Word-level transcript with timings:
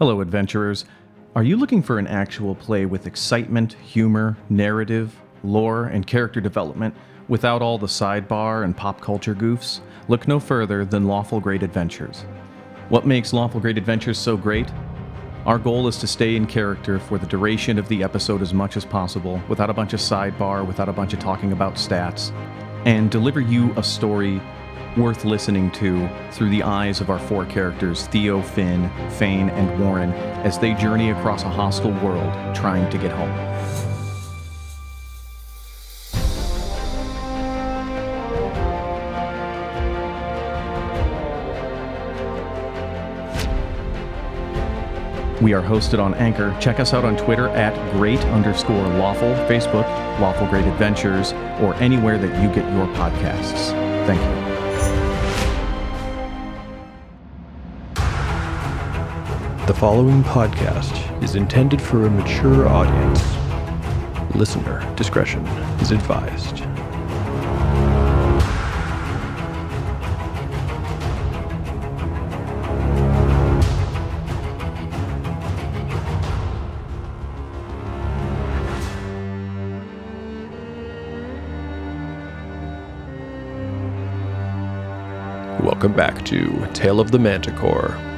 Hello, 0.00 0.22
adventurers. 0.22 0.86
Are 1.36 1.42
you 1.42 1.58
looking 1.58 1.82
for 1.82 1.98
an 1.98 2.06
actual 2.06 2.54
play 2.54 2.86
with 2.86 3.06
excitement, 3.06 3.74
humor, 3.74 4.34
narrative, 4.48 5.14
lore, 5.44 5.84
and 5.84 6.06
character 6.06 6.40
development 6.40 6.94
without 7.28 7.60
all 7.60 7.76
the 7.76 7.86
sidebar 7.86 8.64
and 8.64 8.74
pop 8.74 9.02
culture 9.02 9.34
goofs? 9.34 9.80
Look 10.08 10.26
no 10.26 10.40
further 10.40 10.86
than 10.86 11.06
Lawful 11.06 11.38
Great 11.38 11.62
Adventures. 11.62 12.24
What 12.88 13.06
makes 13.06 13.34
Lawful 13.34 13.60
Great 13.60 13.76
Adventures 13.76 14.16
so 14.16 14.38
great? 14.38 14.72
Our 15.44 15.58
goal 15.58 15.86
is 15.86 15.98
to 15.98 16.06
stay 16.06 16.34
in 16.34 16.46
character 16.46 16.98
for 16.98 17.18
the 17.18 17.26
duration 17.26 17.78
of 17.78 17.86
the 17.88 18.02
episode 18.02 18.40
as 18.40 18.54
much 18.54 18.78
as 18.78 18.86
possible, 18.86 19.38
without 19.50 19.68
a 19.68 19.74
bunch 19.74 19.92
of 19.92 20.00
sidebar, 20.00 20.66
without 20.66 20.88
a 20.88 20.94
bunch 20.94 21.12
of 21.12 21.18
talking 21.18 21.52
about 21.52 21.74
stats, 21.74 22.30
and 22.86 23.10
deliver 23.10 23.42
you 23.42 23.74
a 23.76 23.82
story 23.82 24.40
worth 24.96 25.24
listening 25.24 25.70
to 25.72 26.08
through 26.32 26.50
the 26.50 26.62
eyes 26.62 27.00
of 27.00 27.10
our 27.10 27.18
four 27.18 27.46
characters 27.46 28.06
Theo, 28.08 28.42
Finn, 28.42 28.90
Fane, 29.10 29.50
and 29.50 29.80
Warren 29.80 30.12
as 30.44 30.58
they 30.58 30.74
journey 30.74 31.10
across 31.10 31.42
a 31.42 31.48
hostile 31.48 31.92
world 32.02 32.54
trying 32.54 32.90
to 32.90 32.98
get 32.98 33.12
home. 33.12 33.50
We 45.40 45.54
are 45.54 45.62
hosted 45.62 45.98
on 45.98 46.12
Anchor. 46.14 46.54
Check 46.60 46.80
us 46.80 46.92
out 46.92 47.06
on 47.06 47.16
Twitter 47.16 47.48
at 47.48 47.74
great 47.92 48.20
underscore 48.26 48.86
lawful, 48.98 49.32
Facebook, 49.46 49.88
Lawful 50.20 50.46
Great 50.48 50.66
Adventures, 50.66 51.32
or 51.62 51.74
anywhere 51.76 52.18
that 52.18 52.42
you 52.42 52.48
get 52.48 52.70
your 52.74 52.86
podcasts. 52.94 53.70
Thank 54.06 54.20
you. 54.20 54.39
The 59.70 59.76
following 59.76 60.24
podcast 60.24 61.22
is 61.22 61.36
intended 61.36 61.80
for 61.80 62.04
a 62.04 62.10
mature 62.10 62.66
audience. 62.66 63.22
Listener 64.34 64.80
discretion 64.96 65.46
is 65.78 65.92
advised. 65.92 66.62
Welcome 85.62 85.92
back 85.92 86.24
to 86.24 86.66
Tale 86.72 86.98
of 86.98 87.12
the 87.12 87.20
Manticore. 87.20 88.09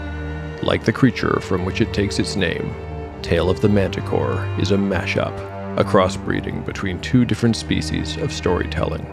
Like 0.62 0.84
the 0.84 0.92
creature 0.92 1.40
from 1.40 1.64
which 1.64 1.80
it 1.80 1.92
takes 1.92 2.20
its 2.20 2.36
name, 2.36 2.72
Tale 3.20 3.50
of 3.50 3.60
the 3.60 3.68
Manticore 3.68 4.44
is 4.60 4.70
a 4.70 4.76
mashup, 4.76 5.36
a 5.76 5.82
crossbreeding 5.82 6.64
between 6.64 7.00
two 7.00 7.24
different 7.24 7.56
species 7.56 8.16
of 8.18 8.32
storytelling. 8.32 9.04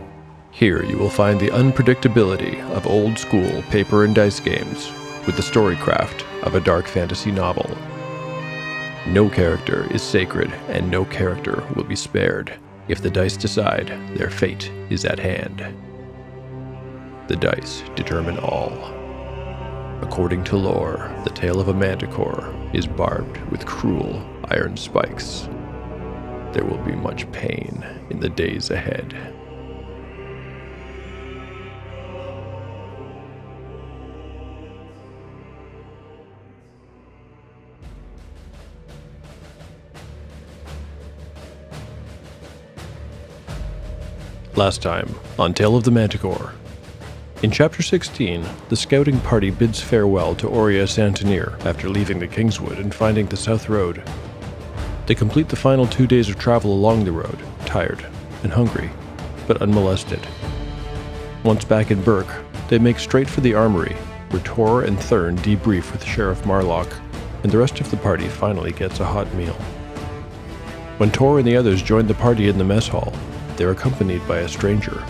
Here 0.52 0.84
you 0.84 0.98
will 0.98 1.10
find 1.10 1.40
the 1.40 1.50
unpredictability 1.50 2.62
of 2.70 2.86
old 2.86 3.18
school 3.18 3.64
paper 3.64 4.04
and 4.04 4.14
dice 4.14 4.40
games 4.40 4.92
with 5.26 5.38
the 5.38 5.42
storycraft 5.42 6.24
of 6.44 6.54
a 6.54 6.60
dark 6.60 6.88
fantasy 6.88 7.32
novel. 7.32 7.70
No 9.08 9.28
character 9.28 9.88
is 9.92 10.04
sacred, 10.04 10.52
and 10.68 10.92
no 10.92 11.04
character 11.06 11.64
will 11.76 11.84
be 11.84 11.96
spared 11.96 12.54
if 12.88 13.02
the 13.02 13.10
dice 13.10 13.38
decide 13.38 13.88
their 14.16 14.30
fate 14.30 14.72
is 14.90 15.04
at 15.04 15.18
hand. 15.18 15.66
The 17.28 17.36
dice 17.36 17.84
determine 17.96 18.38
all. 18.38 18.99
According 20.02 20.44
to 20.46 20.58
lore, 20.58 21.14
the 21.24 21.30
tail 21.30 21.60
of 21.60 21.68
a 21.68 21.74
manticore 21.74 22.54
is 22.74 22.88
barbed 22.88 23.38
with 23.52 23.66
cruel 23.66 24.26
iron 24.46 24.76
spikes. 24.76 25.48
There 26.52 26.66
will 26.66 26.84
be 26.84 26.94
much 26.94 27.32
pain 27.32 27.86
in 28.10 28.20
the 28.20 28.30
days 28.30 28.70
ahead. 28.72 29.16
Last 44.56 44.82
time 44.82 45.16
on 45.38 45.54
Tale 45.54 45.78
of 45.78 45.86
the 45.86 45.92
Manticore, 45.92 46.54
in 47.42 47.52
Chapter 47.52 47.82
16, 47.82 48.46
the 48.68 48.76
scouting 48.76 49.18
party 49.22 49.50
bids 49.50 49.80
farewell 49.80 50.36
to 50.36 50.50
Aurea 50.50 50.84
Santanir 50.84 51.58
after 51.66 51.88
leaving 51.88 52.20
the 52.20 52.28
Kingswood 52.28 52.80
and 52.80 52.94
finding 52.94 53.28
the 53.28 53.38
South 53.38 53.70
Road. 53.70 54.04
They 55.06 55.16
complete 55.16 55.48
the 55.48 55.56
final 55.56 55.88
two 55.88 56.06
days 56.06 56.28
of 56.28 56.38
travel 56.38 56.74
along 56.74 57.06
the 57.06 57.14
road, 57.14 57.40
tired 57.66 58.06
and 58.44 58.52
hungry, 58.52 58.90
but 59.48 59.62
unmolested. 59.62 60.20
Once 61.44 61.64
back 61.64 61.92
in 61.92 62.02
Burke, 62.04 62.44
they 62.68 62.78
make 62.78 63.00
straight 63.00 63.30
for 63.30 63.40
the 63.40 63.54
armory, 63.54 63.96
where 64.32 64.42
Tor 64.44 64.84
and 64.84 65.00
Thurn 65.00 65.38
debrief 65.38 65.94
with 65.94 66.04
Sheriff 66.04 66.46
Marlock, 66.46 66.94
and 67.44 67.52
the 67.54 67.58
rest 67.58 67.80
of 67.80 67.90
the 67.90 67.98
party 67.98 68.28
finally 68.28 68.74
gets 68.74 69.00
a 69.00 69.06
hot 69.06 69.34
meal. 69.36 69.56
When 70.98 71.10
Tor 71.10 71.40
and 71.40 71.48
the 71.48 71.56
others 71.56 71.82
join 71.82 72.06
the 72.06 72.14
party 72.16 72.50
in 72.50 72.58
the 72.58 72.66
mess 72.66 72.90
hall, 72.90 73.14
they're 73.56 73.72
accompanied 73.72 74.28
by 74.28 74.40
a 74.40 74.50
stranger, 74.50 75.02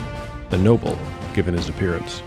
a 0.52 0.58
noble 0.58 0.98
given 1.34 1.54
his 1.54 1.70
appearance. 1.70 2.22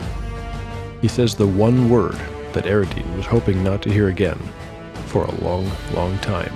He 1.00 1.08
says 1.08 1.34
the 1.34 1.46
one 1.46 1.90
word 1.90 2.16
that 2.52 2.64
Eridine 2.64 3.16
was 3.16 3.26
hoping 3.26 3.62
not 3.62 3.82
to 3.82 3.92
hear 3.92 4.08
again 4.08 4.38
for 5.06 5.24
a 5.24 5.34
long, 5.42 5.70
long 5.94 6.16
time. 6.18 6.54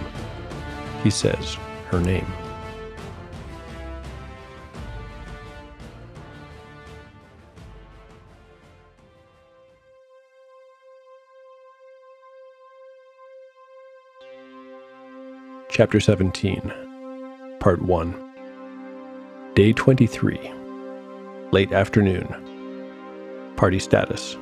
He 1.03 1.11
says 1.11 1.57
her 1.89 2.01
name. 2.01 2.27
Chapter 15.69 16.01
17, 16.01 16.73
Part 17.61 17.83
1 17.83 19.53
Day 19.55 19.73
23 19.75 20.56
Late 21.53 21.73
afternoon. 21.73 22.27
Party 23.57 23.79
status. 23.79 24.37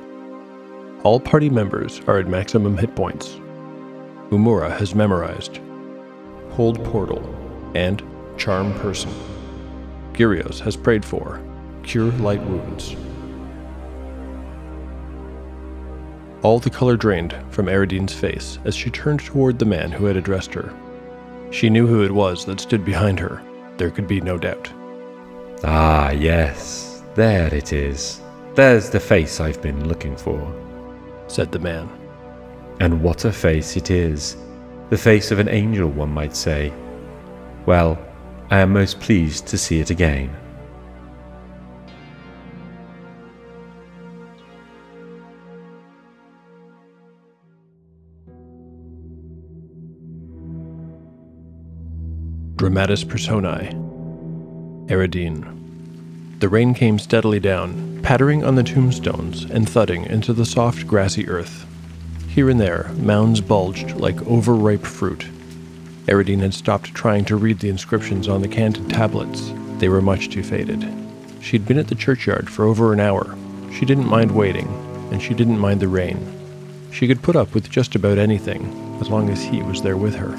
All 1.03 1.19
party 1.19 1.51
members 1.51 2.01
are 2.07 2.17
at 2.17 2.27
maximum 2.27 2.75
hit 2.77 2.95
points. 2.95 3.35
Umura 4.31 4.75
has 4.75 4.95
memorized 4.95 5.59
Hold 6.53 6.83
Portal 6.83 7.23
and 7.75 8.01
Charm 8.37 8.73
Person. 8.79 9.13
Gyrios 10.13 10.59
has 10.61 10.75
prayed 10.75 11.05
for 11.05 11.39
Cure 11.83 12.11
Light 12.13 12.41
Wounds. 12.41 12.95
All 16.41 16.57
the 16.57 16.71
color 16.71 16.97
drained 16.97 17.35
from 17.51 17.69
Eridine's 17.69 18.13
face 18.13 18.57
as 18.65 18.75
she 18.75 18.89
turned 18.89 19.19
toward 19.19 19.59
the 19.59 19.65
man 19.65 19.91
who 19.91 20.05
had 20.05 20.17
addressed 20.17 20.55
her. 20.55 20.73
She 21.51 21.69
knew 21.69 21.85
who 21.85 22.03
it 22.03 22.11
was 22.11 22.45
that 22.45 22.59
stood 22.59 22.83
behind 22.83 23.19
her. 23.19 23.43
There 23.77 23.91
could 23.91 24.07
be 24.07 24.21
no 24.21 24.39
doubt. 24.39 24.71
Ah, 25.63 26.09
yes. 26.09 26.94
There 27.15 27.53
it 27.53 27.71
is. 27.71 28.19
There's 28.55 28.89
the 28.89 28.99
face 28.99 29.39
I've 29.39 29.61
been 29.61 29.87
looking 29.87 30.17
for, 30.17 30.37
said 31.27 31.49
the 31.49 31.59
man. 31.59 31.89
And 32.81 33.01
what 33.01 33.23
a 33.23 33.31
face 33.31 33.77
it 33.77 33.89
is! 33.89 34.35
The 34.89 34.97
face 34.97 35.31
of 35.31 35.39
an 35.39 35.47
angel, 35.47 35.87
one 35.89 36.09
might 36.09 36.35
say. 36.35 36.73
Well, 37.65 37.97
I 38.51 38.59
am 38.59 38.73
most 38.73 38.99
pleased 38.99 39.47
to 39.47 39.57
see 39.57 39.79
it 39.79 39.91
again. 39.91 40.35
Dramatis 52.57 53.05
Personae 53.05 53.71
Eridine 54.89 55.64
the 56.39 56.49
rain 56.49 56.73
came 56.73 56.99
steadily 56.99 57.39
down, 57.39 58.01
pattering 58.03 58.43
on 58.43 58.55
the 58.55 58.63
tombstones 58.63 59.45
and 59.45 59.67
thudding 59.67 60.05
into 60.05 60.33
the 60.33 60.45
soft, 60.45 60.85
grassy 60.85 61.27
earth. 61.29 61.65
Here 62.27 62.49
and 62.49 62.59
there, 62.59 62.91
mounds 62.97 63.39
bulged 63.39 63.91
like 63.95 64.21
overripe 64.27 64.83
fruit. 64.83 65.25
Eridine 66.07 66.41
had 66.41 66.53
stopped 66.53 66.93
trying 66.93 67.25
to 67.25 67.37
read 67.37 67.59
the 67.59 67.69
inscriptions 67.69 68.27
on 68.27 68.41
the 68.41 68.47
canted 68.47 68.89
tablets. 68.89 69.51
They 69.77 69.89
were 69.89 70.01
much 70.01 70.29
too 70.29 70.43
faded. 70.43 70.85
She'd 71.39 71.65
been 71.65 71.79
at 71.79 71.87
the 71.87 71.95
churchyard 71.95 72.49
for 72.49 72.65
over 72.65 72.91
an 72.91 72.99
hour. 72.99 73.35
She 73.71 73.85
didn't 73.85 74.07
mind 74.07 74.31
waiting, 74.31 74.67
and 75.11 75.21
she 75.21 75.33
didn't 75.33 75.59
mind 75.59 75.79
the 75.79 75.87
rain. 75.87 76.31
She 76.91 77.07
could 77.07 77.23
put 77.23 77.35
up 77.35 77.53
with 77.53 77.69
just 77.69 77.95
about 77.95 78.17
anything, 78.17 78.97
as 78.99 79.09
long 79.09 79.29
as 79.29 79.43
he 79.43 79.63
was 79.63 79.81
there 79.81 79.97
with 79.97 80.15
her. 80.15 80.37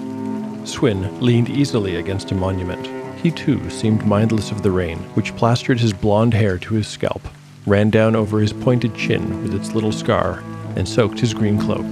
Swin 0.66 1.20
leaned 1.20 1.48
easily 1.48 1.96
against 1.96 2.32
a 2.32 2.34
monument, 2.34 2.86
he 3.26 3.32
too 3.32 3.68
seemed 3.70 4.06
mindless 4.06 4.52
of 4.52 4.62
the 4.62 4.70
rain, 4.70 4.98
which 5.14 5.34
plastered 5.34 5.80
his 5.80 5.92
blond 5.92 6.32
hair 6.32 6.58
to 6.58 6.74
his 6.74 6.86
scalp, 6.86 7.20
ran 7.66 7.90
down 7.90 8.14
over 8.14 8.38
his 8.38 8.52
pointed 8.52 8.94
chin 8.94 9.42
with 9.42 9.52
its 9.52 9.74
little 9.74 9.90
scar, 9.90 10.44
and 10.76 10.88
soaked 10.88 11.18
his 11.18 11.34
green 11.34 11.58
cloak. 11.58 11.84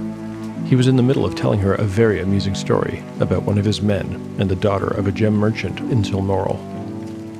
He 0.65 0.77
was 0.77 0.87
in 0.87 0.95
the 0.95 1.03
middle 1.03 1.25
of 1.25 1.35
telling 1.35 1.59
her 1.59 1.73
a 1.73 1.83
very 1.83 2.21
amusing 2.21 2.55
story 2.55 3.03
about 3.19 3.43
one 3.43 3.57
of 3.57 3.65
his 3.65 3.81
men 3.81 4.05
and 4.39 4.49
the 4.49 4.55
daughter 4.55 4.87
of 4.87 5.07
a 5.07 5.11
gem 5.11 5.33
merchant 5.33 5.77
in 5.91 6.03
Silmoral. 6.03 6.57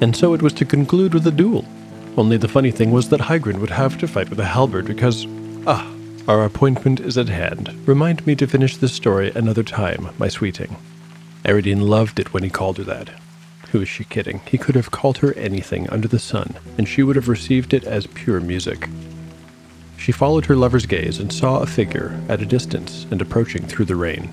And 0.01 0.13
so 0.13 0.33
it 0.33 0.41
was 0.41 0.51
to 0.56 0.65
conclude 0.65 1.13
with 1.13 1.25
a 1.25 1.31
duel. 1.31 1.63
Only 2.18 2.36
the 2.36 2.50
funny 2.50 2.71
thing 2.71 2.91
was 2.91 3.07
that 3.09 3.21
Hygrin 3.21 3.62
would 3.62 3.69
have 3.69 3.98
to 4.00 4.09
fight 4.09 4.30
with 4.30 4.41
a 4.41 4.45
halberd 4.45 4.88
because, 4.88 5.25
ah, 5.65 5.89
our 6.27 6.44
appointment 6.44 7.00
is 7.00 7.18
at 7.18 7.30
hand. 7.30 7.74
Remind 7.88 8.27
me 8.27 8.36
to 8.36 8.45
finish 8.45 8.75
this 8.75 8.91
story 8.91 9.31
another 9.36 9.63
time, 9.63 10.09
my 10.18 10.27
sweeting. 10.27 10.75
Eridine 11.45 11.88
loved 11.88 12.19
it 12.19 12.33
when 12.33 12.44
he 12.44 12.50
called 12.50 12.77
her 12.77 12.83
that. 12.83 13.12
Who 13.75 13.81
is 13.81 13.89
she 13.89 14.06
kidding? 14.06 14.39
He 14.48 14.57
could 14.57 14.75
have 14.75 14.89
called 14.89 15.18
her 15.18 15.33
anything 15.33 15.89
under 15.89 16.07
the 16.07 16.18
sun, 16.18 16.56
and 16.77 16.88
she 16.88 17.04
would 17.04 17.18
have 17.18 17.27
received 17.27 17.74
it 17.74 17.83
as 17.83 18.07
pure 18.07 18.39
music. 18.39 18.88
She 19.98 20.13
followed 20.13 20.45
her 20.45 20.56
lover's 20.56 20.86
gaze 20.86 21.19
and 21.19 21.33
saw 21.33 21.60
a 21.60 21.66
figure 21.66 22.18
at 22.30 22.42
a 22.42 22.45
distance 22.45 23.06
and 23.12 23.22
approaching 23.22 23.68
through 23.68 23.83
the 23.83 23.98
rain. 23.98 24.31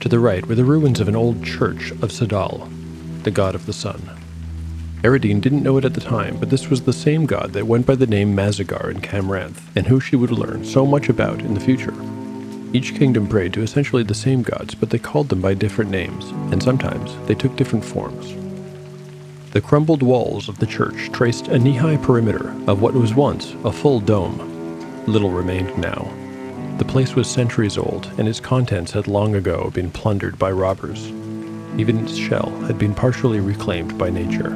To 0.00 0.08
the 0.08 0.18
right 0.18 0.46
were 0.46 0.54
the 0.54 0.64
ruins 0.64 0.98
of 0.98 1.08
an 1.08 1.14
old 1.14 1.44
church 1.44 1.90
of 1.90 2.10
Sadal, 2.10 2.72
the 3.24 3.30
god 3.30 3.54
of 3.54 3.66
the 3.66 3.74
sun. 3.74 4.00
Eridine 5.02 5.42
didn't 5.42 5.62
know 5.62 5.76
it 5.76 5.84
at 5.84 5.92
the 5.92 6.00
time, 6.00 6.38
but 6.38 6.48
this 6.48 6.70
was 6.70 6.84
the 6.84 6.94
same 6.94 7.26
god 7.26 7.52
that 7.52 7.66
went 7.66 7.84
by 7.84 7.96
the 7.96 8.06
name 8.06 8.34
Mazagar 8.34 8.90
in 8.90 9.02
Camranth, 9.02 9.60
and 9.76 9.88
who 9.88 10.00
she 10.00 10.16
would 10.16 10.30
learn 10.30 10.64
so 10.64 10.86
much 10.86 11.10
about 11.10 11.42
in 11.42 11.52
the 11.52 11.60
future. 11.60 11.92
Each 12.72 12.94
kingdom 12.94 13.26
prayed 13.26 13.54
to 13.54 13.62
essentially 13.62 14.02
the 14.02 14.14
same 14.14 14.42
gods, 14.42 14.74
but 14.74 14.90
they 14.90 14.98
called 14.98 15.30
them 15.30 15.40
by 15.40 15.54
different 15.54 15.90
names, 15.90 16.30
and 16.52 16.62
sometimes 16.62 17.16
they 17.26 17.34
took 17.34 17.56
different 17.56 17.84
forms. 17.84 18.34
The 19.52 19.62
crumbled 19.62 20.02
walls 20.02 20.50
of 20.50 20.58
the 20.58 20.66
church 20.66 21.10
traced 21.10 21.48
a 21.48 21.58
knee 21.58 21.76
high 21.76 21.96
perimeter 21.96 22.54
of 22.66 22.82
what 22.82 22.92
was 22.92 23.14
once 23.14 23.54
a 23.64 23.72
full 23.72 24.00
dome. 24.00 24.38
Little 25.06 25.30
remained 25.30 25.78
now. 25.78 26.12
The 26.76 26.84
place 26.84 27.14
was 27.14 27.26
centuries 27.26 27.78
old, 27.78 28.12
and 28.18 28.28
its 28.28 28.38
contents 28.38 28.92
had 28.92 29.08
long 29.08 29.34
ago 29.34 29.70
been 29.70 29.90
plundered 29.90 30.38
by 30.38 30.52
robbers. 30.52 31.06
Even 31.78 31.98
its 32.04 32.16
shell 32.16 32.50
had 32.66 32.78
been 32.78 32.94
partially 32.94 33.40
reclaimed 33.40 33.96
by 33.96 34.10
nature. 34.10 34.50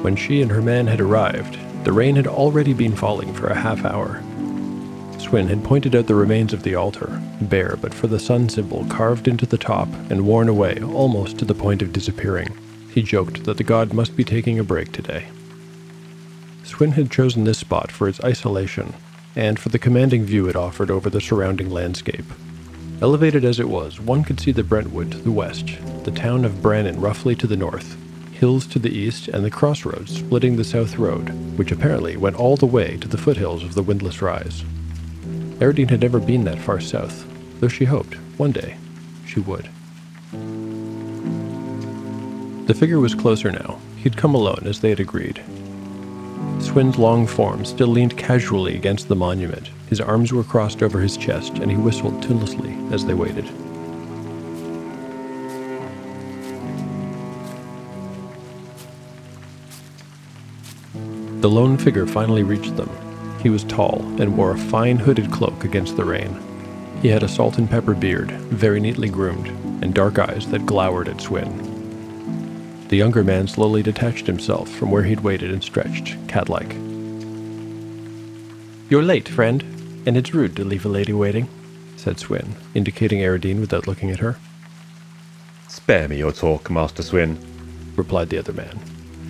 When 0.00 0.16
she 0.16 0.40
and 0.40 0.50
her 0.50 0.62
man 0.62 0.86
had 0.86 1.02
arrived, 1.02 1.58
the 1.84 1.92
rain 1.92 2.16
had 2.16 2.26
already 2.26 2.72
been 2.72 2.96
falling 2.96 3.34
for 3.34 3.48
a 3.48 3.54
half 3.54 3.84
hour. 3.84 4.22
Swin 5.24 5.48
had 5.48 5.64
pointed 5.64 5.96
out 5.96 6.06
the 6.06 6.14
remains 6.14 6.52
of 6.52 6.64
the 6.64 6.74
altar, 6.74 7.18
bare 7.40 7.76
but 7.80 7.94
for 7.94 8.08
the 8.08 8.18
sun 8.18 8.46
symbol 8.46 8.84
carved 8.90 9.26
into 9.26 9.46
the 9.46 9.56
top 9.56 9.88
and 10.10 10.26
worn 10.26 10.50
away 10.50 10.78
almost 10.82 11.38
to 11.38 11.46
the 11.46 11.54
point 11.54 11.80
of 11.80 11.94
disappearing. 11.94 12.54
He 12.92 13.00
joked 13.00 13.44
that 13.44 13.56
the 13.56 13.64
god 13.64 13.94
must 13.94 14.16
be 14.16 14.22
taking 14.22 14.58
a 14.58 14.62
break 14.62 14.92
today. 14.92 15.28
Swin 16.62 16.92
had 16.92 17.10
chosen 17.10 17.44
this 17.44 17.56
spot 17.56 17.90
for 17.90 18.06
its 18.06 18.22
isolation 18.22 18.92
and 19.34 19.58
for 19.58 19.70
the 19.70 19.78
commanding 19.78 20.24
view 20.24 20.46
it 20.46 20.56
offered 20.56 20.90
over 20.90 21.08
the 21.08 21.22
surrounding 21.22 21.70
landscape. 21.70 22.26
Elevated 23.00 23.46
as 23.46 23.58
it 23.58 23.70
was, 23.70 23.98
one 23.98 24.24
could 24.24 24.38
see 24.38 24.52
the 24.52 24.62
Brentwood 24.62 25.10
to 25.10 25.18
the 25.18 25.32
west, 25.32 25.70
the 26.04 26.10
town 26.10 26.44
of 26.44 26.60
Brannan 26.60 27.00
roughly 27.00 27.34
to 27.36 27.46
the 27.46 27.56
north, 27.56 27.96
hills 28.32 28.66
to 28.66 28.78
the 28.78 28.94
east, 28.94 29.28
and 29.28 29.42
the 29.42 29.50
crossroads 29.50 30.18
splitting 30.18 30.56
the 30.56 30.64
south 30.64 30.98
road, 30.98 31.30
which 31.56 31.72
apparently 31.72 32.14
went 32.14 32.36
all 32.36 32.58
the 32.58 32.66
way 32.66 32.98
to 32.98 33.08
the 33.08 33.18
foothills 33.18 33.64
of 33.64 33.74
the 33.74 33.82
Windless 33.82 34.20
Rise. 34.20 34.64
Eridine 35.64 35.88
had 35.88 36.02
never 36.02 36.20
been 36.20 36.44
that 36.44 36.58
far 36.58 36.78
south, 36.78 37.26
though 37.58 37.68
she 37.68 37.86
hoped, 37.86 38.16
one 38.36 38.52
day, 38.52 38.76
she 39.24 39.40
would. 39.40 39.66
The 42.66 42.74
figure 42.74 43.00
was 43.00 43.14
closer 43.14 43.50
now. 43.50 43.80
He'd 43.96 44.14
come 44.14 44.34
alone, 44.34 44.64
as 44.66 44.80
they 44.80 44.90
had 44.90 45.00
agreed. 45.00 45.42
Swin's 46.60 46.98
long 46.98 47.26
form 47.26 47.64
still 47.64 47.88
leaned 47.88 48.18
casually 48.18 48.76
against 48.76 49.08
the 49.08 49.16
monument. 49.16 49.70
His 49.88 50.02
arms 50.02 50.34
were 50.34 50.44
crossed 50.44 50.82
over 50.82 51.00
his 51.00 51.16
chest, 51.16 51.54
and 51.54 51.70
he 51.70 51.78
whistled 51.78 52.22
tunelessly 52.22 52.92
as 52.92 53.06
they 53.06 53.14
waited. 53.14 53.46
The 61.40 61.48
lone 61.48 61.78
figure 61.78 62.06
finally 62.06 62.42
reached 62.42 62.76
them. 62.76 63.13
He 63.44 63.50
was 63.50 63.62
tall 63.62 64.00
and 64.18 64.36
wore 64.38 64.52
a 64.52 64.58
fine 64.58 64.96
hooded 64.96 65.30
cloak 65.30 65.64
against 65.64 65.98
the 65.98 66.04
rain. 66.04 66.40
He 67.02 67.08
had 67.08 67.22
a 67.22 67.28
salt 67.28 67.58
and 67.58 67.68
pepper 67.68 67.92
beard, 67.92 68.30
very 68.30 68.80
neatly 68.80 69.10
groomed, 69.10 69.48
and 69.84 69.92
dark 69.92 70.18
eyes 70.18 70.48
that 70.48 70.64
glowered 70.64 71.08
at 71.08 71.20
Swin. 71.20 72.88
The 72.88 72.96
younger 72.96 73.22
man 73.22 73.46
slowly 73.46 73.82
detached 73.82 74.26
himself 74.26 74.70
from 74.70 74.90
where 74.90 75.02
he'd 75.02 75.20
waited 75.20 75.50
and 75.52 75.62
stretched, 75.62 76.16
cat-like. 76.26 76.72
You're 78.88 79.02
late, 79.02 79.28
friend, 79.28 79.62
and 80.06 80.16
it's 80.16 80.32
rude 80.32 80.56
to 80.56 80.64
leave 80.64 80.86
a 80.86 80.88
lady 80.88 81.12
waiting, 81.12 81.48
said 81.98 82.18
Swin, 82.18 82.54
indicating 82.74 83.20
Eridine 83.20 83.60
without 83.60 83.86
looking 83.86 84.10
at 84.10 84.20
her. 84.20 84.38
Spare 85.68 86.08
me 86.08 86.16
your 86.16 86.32
talk, 86.32 86.70
Master 86.70 87.02
Swin, 87.02 87.38
replied 87.94 88.30
the 88.30 88.38
other 88.38 88.54
man. 88.54 88.80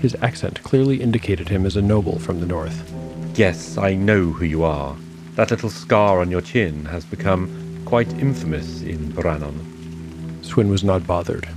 His 0.00 0.16
accent 0.22 0.62
clearly 0.62 1.00
indicated 1.00 1.48
him 1.48 1.66
as 1.66 1.74
a 1.74 1.82
noble 1.82 2.20
from 2.20 2.38
the 2.38 2.46
north. 2.46 2.92
Yes, 3.36 3.76
I 3.76 3.94
know 3.94 4.30
who 4.30 4.44
you 4.44 4.62
are. 4.62 4.94
That 5.34 5.50
little 5.50 5.68
scar 5.68 6.20
on 6.20 6.30
your 6.30 6.40
chin 6.40 6.84
has 6.84 7.04
become 7.04 7.82
quite 7.84 8.12
infamous 8.20 8.80
in 8.82 9.10
Brannon. 9.10 10.38
Swin 10.44 10.68
was 10.68 10.84
not 10.84 11.04
bothered. 11.04 11.48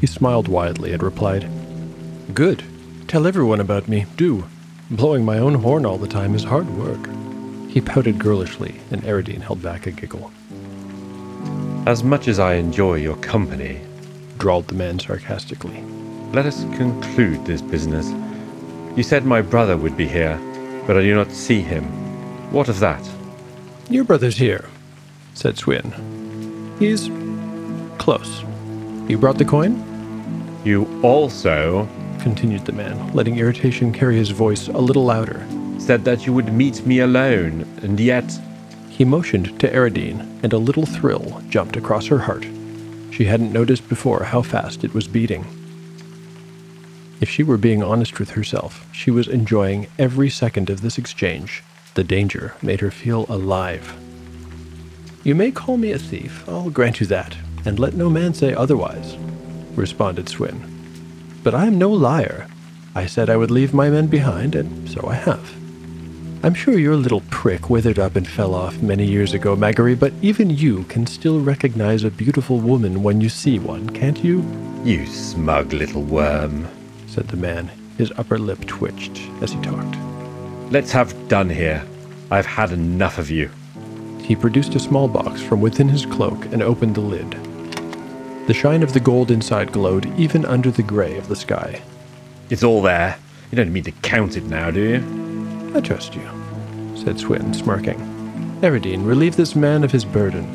He 0.00 0.06
smiled 0.06 0.48
widely 0.48 0.94
and 0.94 1.02
replied, 1.02 1.46
Good. 2.32 2.64
Tell 3.08 3.26
everyone 3.26 3.60
about 3.60 3.88
me, 3.88 4.06
do. 4.16 4.46
Blowing 4.90 5.22
my 5.22 5.36
own 5.38 5.56
horn 5.56 5.84
all 5.84 5.98
the 5.98 6.08
time 6.08 6.34
is 6.34 6.44
hard 6.44 6.66
work. 6.78 7.10
He 7.68 7.82
pouted 7.82 8.18
girlishly, 8.18 8.80
and 8.90 9.02
Eridine 9.02 9.42
held 9.42 9.62
back 9.62 9.86
a 9.86 9.90
giggle. 9.90 10.32
As 11.84 12.02
much 12.02 12.26
as 12.26 12.38
I 12.38 12.54
enjoy 12.54 12.94
your 12.94 13.16
company, 13.18 13.82
drawled 14.38 14.68
the 14.68 14.74
man 14.76 14.98
sarcastically, 14.98 15.82
let 16.32 16.46
us 16.46 16.64
conclude 16.76 17.44
this 17.44 17.60
business. 17.60 18.10
You 18.96 19.02
said 19.02 19.26
my 19.26 19.42
brother 19.42 19.76
would 19.76 19.96
be 19.96 20.08
here, 20.08 20.40
but 20.88 20.96
I 20.96 21.02
do 21.02 21.14
not 21.14 21.30
see 21.30 21.60
him. 21.60 21.84
What 22.50 22.70
of 22.70 22.80
that? 22.80 23.06
Your 23.90 24.04
brother's 24.04 24.38
here, 24.38 24.64
said 25.34 25.58
Swin. 25.58 25.84
He's 26.78 27.10
close. 27.98 28.42
You 29.06 29.18
brought 29.18 29.36
the 29.36 29.44
coin? 29.44 29.84
You 30.64 30.88
also, 31.02 31.86
continued 32.20 32.64
the 32.64 32.72
man, 32.72 33.12
letting 33.12 33.36
irritation 33.36 33.92
carry 33.92 34.16
his 34.16 34.30
voice 34.30 34.68
a 34.68 34.78
little 34.78 35.04
louder, 35.04 35.46
said 35.78 36.06
that 36.06 36.24
you 36.24 36.32
would 36.32 36.54
meet 36.54 36.84
me 36.86 37.00
alone, 37.00 37.66
and 37.82 38.00
yet. 38.00 38.40
He 38.88 39.04
motioned 39.04 39.60
to 39.60 39.70
Eridine, 39.70 40.40
and 40.42 40.54
a 40.54 40.58
little 40.58 40.86
thrill 40.86 41.42
jumped 41.50 41.76
across 41.76 42.06
her 42.06 42.18
heart. 42.18 42.46
She 43.10 43.26
hadn't 43.26 43.52
noticed 43.52 43.88
before 43.90 44.24
how 44.24 44.40
fast 44.40 44.84
it 44.84 44.94
was 44.94 45.06
beating. 45.06 45.44
If 47.20 47.28
she 47.28 47.42
were 47.42 47.56
being 47.56 47.82
honest 47.82 48.20
with 48.20 48.30
herself, 48.30 48.86
she 48.92 49.10
was 49.10 49.26
enjoying 49.26 49.88
every 49.98 50.30
second 50.30 50.70
of 50.70 50.82
this 50.82 50.98
exchange. 50.98 51.64
The 51.94 52.04
danger 52.04 52.54
made 52.62 52.80
her 52.80 52.92
feel 52.92 53.26
alive. 53.28 53.92
You 55.24 55.34
may 55.34 55.50
call 55.50 55.76
me 55.76 55.90
a 55.90 55.98
thief, 55.98 56.48
I'll 56.48 56.70
grant 56.70 57.00
you 57.00 57.06
that, 57.08 57.36
and 57.64 57.78
let 57.78 57.94
no 57.94 58.08
man 58.08 58.34
say 58.34 58.54
otherwise, 58.54 59.16
responded 59.74 60.28
Swin. 60.28 60.62
But 61.42 61.56
I 61.56 61.66
am 61.66 61.76
no 61.76 61.90
liar. 61.90 62.46
I 62.94 63.06
said 63.06 63.28
I 63.28 63.36
would 63.36 63.50
leave 63.50 63.74
my 63.74 63.90
men 63.90 64.06
behind, 64.06 64.54
and 64.54 64.88
so 64.88 65.08
I 65.08 65.14
have. 65.14 65.54
I'm 66.44 66.54
sure 66.54 66.78
your 66.78 66.94
little 66.94 67.22
prick 67.30 67.68
withered 67.68 67.98
up 67.98 68.14
and 68.14 68.26
fell 68.26 68.54
off 68.54 68.80
many 68.80 69.04
years 69.04 69.34
ago, 69.34 69.56
Magari, 69.56 69.98
but 69.98 70.12
even 70.22 70.50
you 70.50 70.84
can 70.84 71.04
still 71.04 71.40
recognize 71.40 72.04
a 72.04 72.12
beautiful 72.12 72.60
woman 72.60 73.02
when 73.02 73.20
you 73.20 73.28
see 73.28 73.58
one, 73.58 73.90
can't 73.90 74.22
you? 74.22 74.44
You 74.84 75.04
smug 75.06 75.72
little 75.72 76.04
worm, 76.04 76.68
said 77.18 77.26
the 77.26 77.36
man. 77.36 77.68
His 77.96 78.12
upper 78.16 78.38
lip 78.38 78.64
twitched 78.66 79.18
as 79.42 79.50
he 79.50 79.60
talked. 79.60 79.96
Let's 80.70 80.92
have 80.92 81.26
done 81.26 81.50
here. 81.50 81.84
I've 82.30 82.46
had 82.46 82.70
enough 82.70 83.18
of 83.18 83.28
you. 83.28 83.50
He 84.20 84.36
produced 84.36 84.76
a 84.76 84.78
small 84.78 85.08
box 85.08 85.42
from 85.42 85.60
within 85.60 85.88
his 85.88 86.06
cloak 86.06 86.44
and 86.52 86.62
opened 86.62 86.94
the 86.94 87.00
lid. 87.00 87.32
The 88.46 88.54
shine 88.54 88.84
of 88.84 88.92
the 88.92 89.00
gold 89.00 89.32
inside 89.32 89.72
glowed 89.72 90.06
even 90.16 90.44
under 90.44 90.70
the 90.70 90.84
gray 90.84 91.18
of 91.18 91.26
the 91.26 91.34
sky. 91.34 91.82
It's 92.50 92.62
all 92.62 92.82
there. 92.82 93.18
You 93.50 93.56
don't 93.56 93.72
mean 93.72 93.82
to 93.84 93.90
count 93.90 94.36
it 94.36 94.44
now, 94.44 94.70
do 94.70 94.80
you? 94.80 95.72
I 95.74 95.80
trust 95.80 96.14
you, 96.14 96.22
said 96.94 97.18
Swin, 97.18 97.52
smirking. 97.52 97.98
Eridine, 98.62 99.04
relieve 99.04 99.34
this 99.34 99.56
man 99.56 99.82
of 99.82 99.90
his 99.90 100.04
burden. 100.04 100.46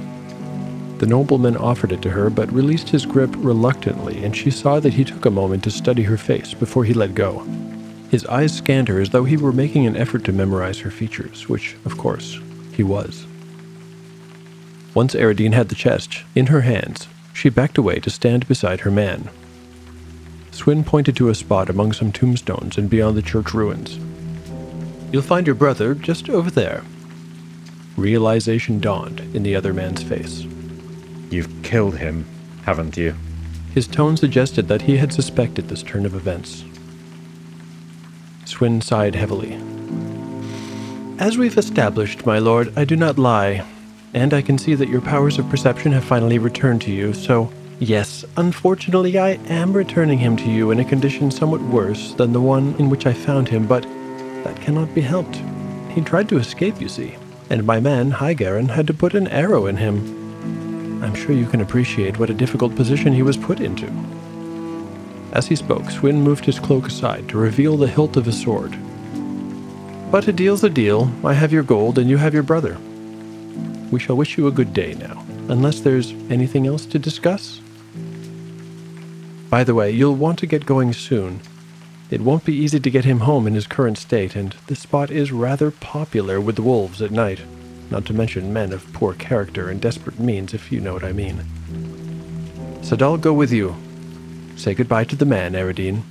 The 1.03 1.10
nobleman 1.10 1.57
offered 1.57 1.91
it 1.91 2.01
to 2.03 2.12
her, 2.12 2.29
but 2.29 2.50
released 2.53 2.88
his 2.88 3.05
grip 3.05 3.36
reluctantly, 3.36 4.24
and 4.24 4.33
she 4.33 4.50
saw 4.50 4.79
that 4.79 4.93
he 4.93 5.03
took 5.03 5.25
a 5.25 5.29
moment 5.29 5.65
to 5.65 5.69
study 5.69 6.03
her 6.03 6.15
face 6.15 6.53
before 6.53 6.86
he 6.86 6.93
let 6.93 7.13
go. 7.13 7.45
His 8.10 8.25
eyes 8.27 8.55
scanned 8.55 8.88
her 8.88 9.01
as 9.01 9.10
though 9.10 9.25
he 9.25 9.36
were 9.36 9.51
making 9.51 9.86
an 9.86 9.98
effort 9.98 10.24
to 10.24 10.31
memorize 10.31 10.79
her 10.79 10.89
features, 10.89 11.50
which, 11.50 11.75
of 11.83 11.98
course, 11.98 12.39
he 12.72 12.83
was. 12.83 13.27
Once 14.93 15.13
Eridine 15.13 15.51
had 15.51 15.67
the 15.67 15.75
chest 15.75 16.24
in 16.36 16.45
her 16.45 16.62
hands, 16.62 17.10
she 17.33 17.50
backed 17.50 17.77
away 17.77 18.00
to 18.00 18.10
stand 18.10 18.48
beside 18.48 18.79
her 18.79 18.91
man. 18.91 19.29
Swin 20.51 20.86
pointed 20.86 21.17
to 21.17 21.27
a 21.27 21.36
spot 21.36 21.69
among 21.69 21.91
some 21.91 22.13
tombstones 22.13 22.77
and 22.77 22.89
beyond 22.89 23.17
the 23.17 23.22
church 23.22 23.53
ruins. 23.53 24.00
You'll 25.12 25.22
find 25.22 25.48
your 25.48 25.55
brother 25.57 25.95
just 25.95 26.29
over 26.29 26.50
there. 26.50 26.81
Realization 27.98 28.79
dawned 28.79 29.19
in 29.36 29.43
the 29.43 29.53
other 29.53 29.74
man's 29.74 30.01
face. 30.01 30.48
You've 31.34 31.63
killed 31.63 31.98
him, 31.98 32.28
haven't 32.62 32.96
you? 32.96 33.16
His 33.74 33.88
tone 33.88 34.18
suggested 34.18 34.68
that 34.68 34.84
he 34.84 34.98
had 34.98 35.12
suspected 35.12 35.68
this 35.68 35.82
turn 35.82 36.06
of 36.06 36.13
events. 36.13 36.63
Swin 38.46 38.82
sighed 38.82 39.16
heavily. 39.16 39.60
As 41.18 41.40
we've 41.40 41.58
established, 41.58 42.28
my 42.28 42.38
lord, 42.38 42.72
I 42.78 42.86
do 42.86 42.96
not 42.96 43.18
lie, 43.18 43.66
and 44.13 44.32
I 44.32 44.44
can 44.44 44.60
see 44.60 44.75
that 44.75 44.90
your 44.90 45.02
powers 45.02 45.40
of 45.40 45.50
perception 45.50 45.92
have 45.94 46.04
finally 46.04 46.38
returned 46.38 46.84
to 46.84 46.92
you, 46.92 47.13
so 47.13 47.52
yes, 47.80 48.24
unfortunately, 48.38 49.18
I 49.18 49.40
am 49.48 49.74
returning 49.74 50.20
him 50.20 50.38
to 50.38 50.52
you 50.52 50.70
in 50.70 50.80
a 50.80 50.86
condition 50.86 51.32
somewhat 51.32 51.62
worse 51.62 52.13
than 52.13 52.32
the 52.34 52.42
one 52.42 52.75
in 52.78 52.92
which 52.92 53.08
I 53.08 53.13
found 53.13 53.50
him, 53.50 53.66
but 53.66 53.82
that 54.44 54.62
cannot 54.62 54.94
be 54.94 55.02
helped. 55.02 55.42
He 55.90 56.02
tried 56.02 56.30
to 56.30 56.38
escape, 56.38 56.80
you 56.80 56.90
see, 56.90 57.16
and 57.50 57.66
my 57.66 57.80
man, 57.80 58.12
Highgarren, 58.12 58.70
had 58.70 58.86
to 58.86 58.94
put 58.94 59.16
an 59.16 59.28
arrow 59.30 59.66
in 59.66 59.78
him. 59.78 60.23
I'm 61.03 61.13
sure 61.13 61.36
you 61.36 61.45
can 61.45 61.60
appreciate 61.60 62.17
what 62.17 62.29
a 62.29 62.33
difficult 62.33 62.75
position 62.75 63.12
he 63.12 63.24
was 63.24 63.36
put 63.36 63.60
into. 63.60 63.91
As 65.33 65.48
he 65.48 65.55
spoke, 65.55 65.89
Swin 65.89 66.22
moved 66.22 66.45
his 66.45 66.60
cloak 66.60 66.88
aside 66.88 67.27
to 67.29 67.38
reveal 67.38 67.75
the 67.75 67.88
hilt 67.88 68.15
of 68.15 68.25
his 68.25 68.41
sword. 68.41 68.77
But 70.10 70.27
a 70.29 70.31
deal's 70.31 70.63
a 70.63 70.69
deal. 70.69 71.12
I 71.25 71.33
have 71.33 71.51
your 71.51 71.63
gold, 71.63 71.98
and 71.98 72.10
you 72.10 72.17
have 72.17 72.33
your 72.33 72.43
brother. 72.43 72.77
We 73.91 74.00
shall 74.00 74.15
wish 74.15 74.38
you 74.38 74.48
a 74.48 74.51
good 74.51 74.74
day 74.74 74.93
now, 74.93 75.25
unless 75.50 75.81
there's 75.81 76.12
anything 76.29 76.67
else 76.67 76.86
to 76.86 77.00
discuss. 77.00 77.60
By 79.50 79.65
the 79.65 79.75
way, 79.75 79.91
you'll 79.91 80.15
want 80.15 80.39
to 80.39 80.48
get 80.48 80.65
going 80.65 80.93
soon. 80.93 81.41
It 82.12 82.22
won't 82.22 82.45
be 82.45 82.55
easy 82.55 82.79
to 82.79 82.89
get 82.89 83.05
him 83.05 83.19
home 83.19 83.45
in 83.45 83.55
his 83.55 83.67
current 83.67 83.98
state, 83.98 84.36
and 84.36 84.55
this 84.67 84.79
spot 84.79 85.12
is 85.12 85.31
rather 85.33 85.69
popular 85.69 86.39
with 86.39 86.55
the 86.55 86.62
wolves 86.62 87.01
at 87.01 87.12
night, 87.12 87.41
not 87.93 88.05
to 88.05 88.13
mention 88.13 88.51
men 88.51 88.73
of 88.73 88.91
poor 88.91 89.13
character 89.13 89.69
and 89.69 89.79
desperate 89.79 90.19
means, 90.19 90.53
if 90.53 90.71
you 90.71 90.81
know 90.81 90.93
what 90.93 91.03
I 91.03 91.13
mean. 91.13 91.45
Sadal 92.81 93.21
go 93.21 93.31
with 93.31 93.51
you. 93.51 93.75
Say 94.55 94.73
goodbye 94.73 95.03
to 95.05 95.15
the 95.15 95.25
man, 95.25 95.53
Eridine. 95.53 96.01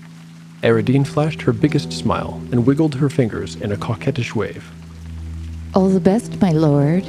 Eridine 0.63 1.05
flashed 1.05 1.43
her 1.43 1.53
biggest 1.53 1.93
smile 1.93 2.41
and 2.53 2.65
wiggled 2.65 2.95
her 2.95 3.11
fingers 3.11 3.57
in 3.57 3.73
a 3.73 3.77
coquettish 3.77 4.33
wave. 4.33 4.71
All 5.75 5.89
the 5.89 5.99
best, 5.99 6.41
my 6.41 6.53
lord. 6.53 7.05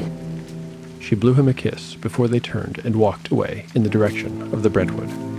She 0.99 1.13
blew 1.13 1.35
him 1.35 1.47
a 1.47 1.53
kiss 1.53 1.93
before 1.93 2.27
they 2.27 2.39
turned 2.39 2.79
and 2.79 2.95
walked 2.95 3.29
away 3.29 3.67
in 3.75 3.83
the 3.83 3.89
direction 3.89 4.41
of 4.53 4.63
the 4.63 4.71
Brentwood. 4.71 5.32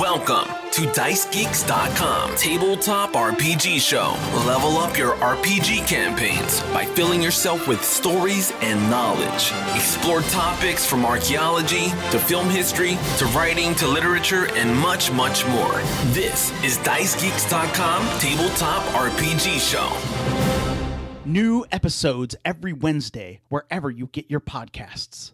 Welcome 0.00 0.52
to 0.72 0.82
DiceGeeks.com 0.82 2.36
Tabletop 2.36 3.12
RPG 3.12 3.80
Show. 3.80 4.14
Level 4.46 4.76
up 4.76 4.98
your 4.98 5.14
RPG 5.14 5.86
campaigns 5.86 6.60
by 6.74 6.84
filling 6.84 7.22
yourself 7.22 7.66
with 7.66 7.82
stories 7.82 8.52
and 8.60 8.78
knowledge. 8.90 9.52
Explore 9.74 10.20
topics 10.22 10.84
from 10.84 11.06
archaeology 11.06 11.86
to 12.10 12.18
film 12.18 12.50
history 12.50 12.98
to 13.16 13.24
writing 13.26 13.74
to 13.76 13.88
literature 13.88 14.48
and 14.52 14.76
much, 14.80 15.10
much 15.12 15.46
more. 15.46 15.80
This 16.12 16.50
is 16.62 16.76
DiceGeeks.com 16.78 18.18
Tabletop 18.18 18.82
RPG 18.92 19.60
Show. 19.60 21.24
New 21.24 21.64
episodes 21.72 22.36
every 22.44 22.74
Wednesday, 22.74 23.40
wherever 23.48 23.90
you 23.90 24.08
get 24.08 24.30
your 24.30 24.40
podcasts. 24.40 25.32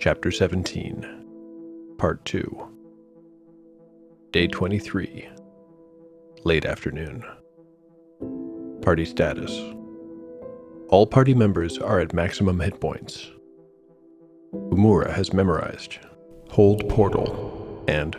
Chapter 0.00 0.30
17, 0.30 1.96
Part 1.98 2.24
2. 2.24 2.68
Day 4.30 4.46
23. 4.46 5.28
Late 6.44 6.64
afternoon. 6.64 7.24
Party 8.80 9.04
status. 9.04 9.50
All 10.88 11.04
party 11.04 11.34
members 11.34 11.78
are 11.78 11.98
at 11.98 12.12
maximum 12.12 12.60
hit 12.60 12.80
points. 12.80 13.28
Umura 14.54 15.12
has 15.12 15.32
memorized 15.32 15.98
Hold 16.50 16.88
Portal 16.88 17.84
and 17.88 18.16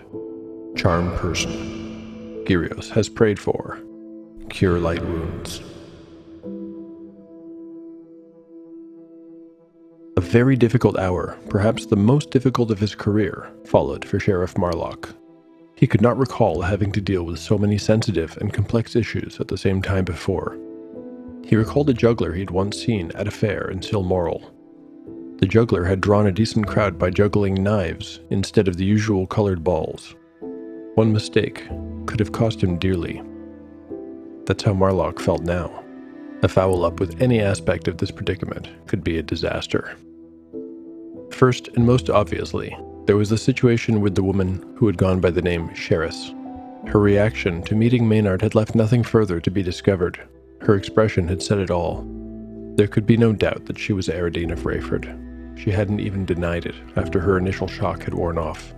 Charm 0.75 1.15
Person. 1.15 2.43
Gyrios 2.43 2.89
has 2.89 3.07
prayed 3.07 3.39
for 3.39 3.79
Cure 4.49 4.79
Light 4.79 5.01
Wounds. 5.01 5.61
A 10.19 10.21
very 10.21 10.57
difficult 10.57 10.99
hour, 10.99 11.37
perhaps 11.47 11.85
the 11.85 11.95
most 11.95 12.29
difficult 12.29 12.71
of 12.71 12.79
his 12.79 12.93
career, 12.93 13.49
followed 13.63 14.03
for 14.03 14.19
Sheriff 14.19 14.57
Marlock. 14.57 15.15
He 15.77 15.87
could 15.87 16.01
not 16.01 16.17
recall 16.17 16.61
having 16.61 16.91
to 16.91 16.99
deal 16.99 17.23
with 17.23 17.39
so 17.39 17.57
many 17.57 17.77
sensitive 17.77 18.37
and 18.41 18.51
complex 18.51 18.97
issues 18.97 19.39
at 19.39 19.47
the 19.47 19.57
same 19.57 19.81
time 19.81 20.03
before. 20.03 20.57
He 21.45 21.55
recalled 21.55 21.89
a 21.89 21.93
juggler 21.93 22.33
he'd 22.33 22.51
once 22.51 22.75
seen 22.83 23.13
at 23.15 23.29
a 23.29 23.31
fair 23.31 23.71
in 23.71 23.79
Silmoral. 23.79 24.43
The 25.37 25.47
juggler 25.47 25.85
had 25.85 26.01
drawn 26.01 26.27
a 26.27 26.33
decent 26.33 26.67
crowd 26.67 26.99
by 26.99 27.11
juggling 27.11 27.63
knives 27.63 28.19
instead 28.29 28.67
of 28.67 28.75
the 28.75 28.83
usual 28.83 29.25
colored 29.25 29.63
balls. 29.63 30.17
One 30.95 31.13
mistake 31.13 31.65
could 32.07 32.19
have 32.19 32.33
cost 32.33 32.61
him 32.61 32.77
dearly. 32.77 33.23
That's 34.45 34.63
how 34.63 34.73
Marlock 34.73 35.21
felt 35.21 35.43
now. 35.43 35.81
A 36.43 36.49
foul 36.49 36.83
up 36.83 36.99
with 36.99 37.21
any 37.21 37.39
aspect 37.39 37.87
of 37.87 37.99
this 37.99 38.11
predicament 38.11 38.67
could 38.85 39.01
be 39.01 39.17
a 39.17 39.23
disaster. 39.23 39.95
First 41.31 41.69
and 41.69 41.85
most 41.85 42.09
obviously, 42.09 42.75
there 43.05 43.17
was 43.17 43.29
the 43.29 43.37
situation 43.37 44.01
with 44.01 44.15
the 44.15 44.23
woman 44.23 44.75
who 44.75 44.87
had 44.87 44.97
gone 44.97 45.19
by 45.19 45.31
the 45.31 45.41
name 45.41 45.69
Sheris. 45.69 46.35
Her 46.87 46.99
reaction 46.99 47.61
to 47.63 47.75
meeting 47.75 48.07
Maynard 48.07 48.41
had 48.41 48.55
left 48.55 48.75
nothing 48.75 49.03
further 49.03 49.39
to 49.39 49.51
be 49.51 49.63
discovered. 49.63 50.19
Her 50.61 50.75
expression 50.75 51.27
had 51.27 51.41
said 51.41 51.59
it 51.59 51.71
all. 51.71 52.05
There 52.75 52.87
could 52.87 53.05
be 53.05 53.17
no 53.17 53.33
doubt 53.33 53.65
that 53.65 53.77
she 53.77 53.93
was 53.93 54.07
Eridine 54.07 54.51
of 54.51 54.59
Rayford. 54.59 55.59
She 55.59 55.71
hadn't 55.71 55.99
even 55.99 56.25
denied 56.25 56.65
it 56.65 56.75
after 56.95 57.19
her 57.19 57.37
initial 57.37 57.67
shock 57.67 58.03
had 58.03 58.13
worn 58.13 58.37
off. 58.37 58.73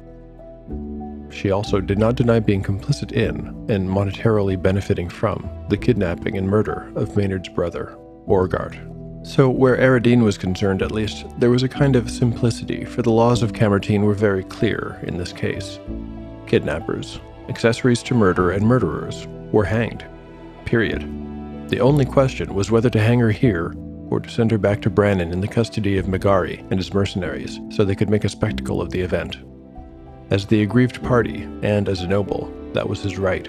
She 1.31 1.51
also 1.51 1.79
did 1.79 1.97
not 1.97 2.15
deny 2.15 2.39
being 2.39 2.63
complicit 2.63 3.11
in, 3.11 3.47
and 3.69 3.87
monetarily 3.87 4.61
benefiting 4.61 5.09
from, 5.09 5.49
the 5.69 5.77
kidnapping 5.77 6.37
and 6.37 6.47
murder 6.47 6.91
of 6.95 7.15
Maynard's 7.15 7.49
brother, 7.49 7.95
Orgard. 8.25 8.79
So, 9.23 9.49
where 9.49 9.77
Eridine 9.77 10.23
was 10.23 10.37
concerned 10.37 10.81
at 10.81 10.91
least, 10.91 11.25
there 11.39 11.51
was 11.51 11.61
a 11.61 11.69
kind 11.69 11.95
of 11.95 12.09
simplicity, 12.09 12.85
for 12.85 13.03
the 13.03 13.11
laws 13.11 13.43
of 13.43 13.53
Camertine 13.53 14.03
were 14.03 14.15
very 14.15 14.43
clear 14.43 14.99
in 15.03 15.17
this 15.17 15.31
case. 15.31 15.79
Kidnappers, 16.47 17.19
accessories 17.47 18.01
to 18.03 18.15
murder, 18.15 18.49
and 18.49 18.65
murderers 18.65 19.27
were 19.51 19.65
hanged. 19.65 20.03
Period. 20.65 21.01
The 21.69 21.79
only 21.79 22.03
question 22.03 22.53
was 22.55 22.71
whether 22.71 22.89
to 22.89 22.99
hang 22.99 23.19
her 23.19 23.31
here 23.31 23.75
or 24.09 24.19
to 24.19 24.29
send 24.29 24.49
her 24.51 24.57
back 24.57 24.81
to 24.81 24.89
Brannon 24.89 25.31
in 25.31 25.39
the 25.39 25.47
custody 25.47 25.97
of 25.97 26.07
Magari 26.07 26.59
and 26.71 26.79
his 26.79 26.93
mercenaries 26.93 27.59
so 27.69 27.85
they 27.85 27.95
could 27.95 28.09
make 28.09 28.25
a 28.25 28.29
spectacle 28.29 28.81
of 28.81 28.89
the 28.89 29.01
event. 29.01 29.37
As 30.31 30.47
the 30.47 30.63
aggrieved 30.63 31.03
party, 31.03 31.43
and 31.61 31.87
as 31.87 32.01
a 32.01 32.07
noble, 32.07 32.51
that 32.73 32.89
was 32.89 33.03
his 33.03 33.17
right. 33.17 33.47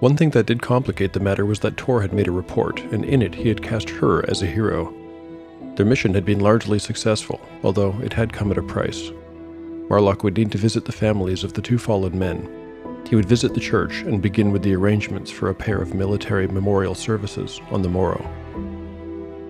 One 0.00 0.16
thing 0.16 0.30
that 0.30 0.46
did 0.46 0.62
complicate 0.62 1.12
the 1.12 1.20
matter 1.20 1.44
was 1.44 1.60
that 1.60 1.76
Tor 1.76 2.00
had 2.00 2.14
made 2.14 2.26
a 2.26 2.32
report, 2.32 2.80
and 2.84 3.04
in 3.04 3.20
it 3.20 3.34
he 3.34 3.50
had 3.50 3.62
cast 3.62 3.90
her 3.90 4.28
as 4.30 4.40
a 4.40 4.46
hero. 4.46 4.94
Their 5.76 5.84
mission 5.84 6.14
had 6.14 6.24
been 6.24 6.40
largely 6.40 6.78
successful, 6.78 7.38
although 7.62 7.94
it 8.02 8.14
had 8.14 8.32
come 8.32 8.50
at 8.50 8.56
a 8.56 8.62
price. 8.62 9.10
Marlock 9.90 10.24
would 10.24 10.38
need 10.38 10.52
to 10.52 10.58
visit 10.58 10.86
the 10.86 10.92
families 10.92 11.44
of 11.44 11.52
the 11.52 11.60
two 11.60 11.76
fallen 11.76 12.18
men. 12.18 12.48
He 13.10 13.14
would 13.14 13.26
visit 13.26 13.52
the 13.52 13.60
church 13.60 14.00
and 14.00 14.22
begin 14.22 14.52
with 14.52 14.62
the 14.62 14.74
arrangements 14.74 15.30
for 15.30 15.50
a 15.50 15.54
pair 15.54 15.82
of 15.82 15.92
military 15.92 16.48
memorial 16.48 16.94
services 16.94 17.60
on 17.70 17.82
the 17.82 17.90
morrow. 17.90 18.26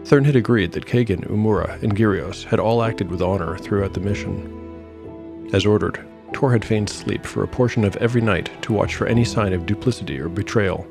Thurn 0.04 0.24
had 0.24 0.34
agreed 0.34 0.72
that 0.72 0.86
Kagan, 0.86 1.28
Umura, 1.28 1.80
and 1.80 1.96
Gyrios 1.96 2.42
had 2.42 2.58
all 2.58 2.82
acted 2.82 3.08
with 3.08 3.22
honor 3.22 3.56
throughout 3.56 3.94
the 3.94 4.00
mission. 4.00 5.48
As 5.52 5.64
ordered, 5.64 6.04
Tor 6.32 6.52
had 6.52 6.64
feigned 6.64 6.88
sleep 6.88 7.26
for 7.26 7.42
a 7.42 7.48
portion 7.48 7.84
of 7.84 7.96
every 7.96 8.20
night 8.20 8.50
to 8.62 8.72
watch 8.72 8.94
for 8.94 9.06
any 9.06 9.24
sign 9.24 9.52
of 9.52 9.66
duplicity 9.66 10.18
or 10.20 10.28
betrayal. 10.28 10.86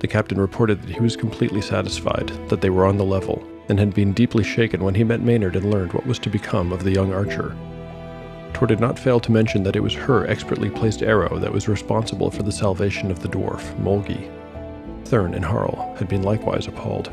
The 0.00 0.08
captain 0.08 0.40
reported 0.40 0.82
that 0.82 0.90
he 0.90 1.00
was 1.00 1.16
completely 1.16 1.60
satisfied 1.60 2.32
that 2.48 2.60
they 2.60 2.70
were 2.70 2.86
on 2.86 2.96
the 2.96 3.04
level, 3.04 3.42
and 3.68 3.78
had 3.78 3.94
been 3.94 4.12
deeply 4.12 4.42
shaken 4.42 4.82
when 4.82 4.94
he 4.94 5.04
met 5.04 5.20
Maynard 5.20 5.56
and 5.56 5.70
learned 5.70 5.92
what 5.92 6.06
was 6.06 6.18
to 6.20 6.30
become 6.30 6.72
of 6.72 6.82
the 6.82 6.90
young 6.90 7.12
archer. 7.12 7.56
Tor 8.52 8.66
did 8.66 8.80
not 8.80 8.98
fail 8.98 9.20
to 9.20 9.32
mention 9.32 9.62
that 9.62 9.76
it 9.76 9.82
was 9.82 9.94
her 9.94 10.26
expertly 10.26 10.70
placed 10.70 11.02
arrow 11.02 11.38
that 11.38 11.52
was 11.52 11.68
responsible 11.68 12.30
for 12.30 12.42
the 12.42 12.52
salvation 12.52 13.10
of 13.10 13.20
the 13.20 13.28
dwarf, 13.28 13.62
Molgi. 13.80 14.30
Thurn 15.04 15.34
and 15.34 15.44
Harl 15.44 15.94
had 15.98 16.08
been 16.08 16.22
likewise 16.22 16.66
appalled. 16.66 17.08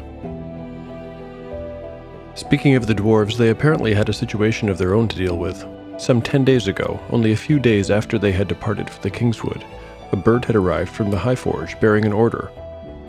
Speaking 2.36 2.76
of 2.76 2.88
the 2.88 2.96
dwarves, 2.96 3.38
they 3.38 3.50
apparently 3.50 3.94
had 3.94 4.10
a 4.10 4.14
situation 4.14 4.70
of 4.70 4.78
their 4.78 4.94
own 4.94 5.08
to 5.10 5.18
deal 5.18 5.38
with. 5.38 5.66
Some 6.00 6.22
ten 6.22 6.46
days 6.46 6.70
ago, 6.70 6.98
only 7.10 7.34
a 7.34 7.38
few 7.38 7.60
days 7.60 7.92
after 7.92 8.18
they 8.18 8.32
had 8.32 8.48
departed 8.48 8.90
for 8.90 9.02
the 9.02 9.10
Kingswood, 9.10 9.66
a 10.14 10.16
bird 10.16 10.46
had 10.46 10.56
arrived 10.56 10.92
from 10.92 11.12
the 11.12 11.20
High 11.20 11.36
Forge 11.36 11.78
bearing 11.82 12.06
an 12.06 12.14
order. 12.14 12.50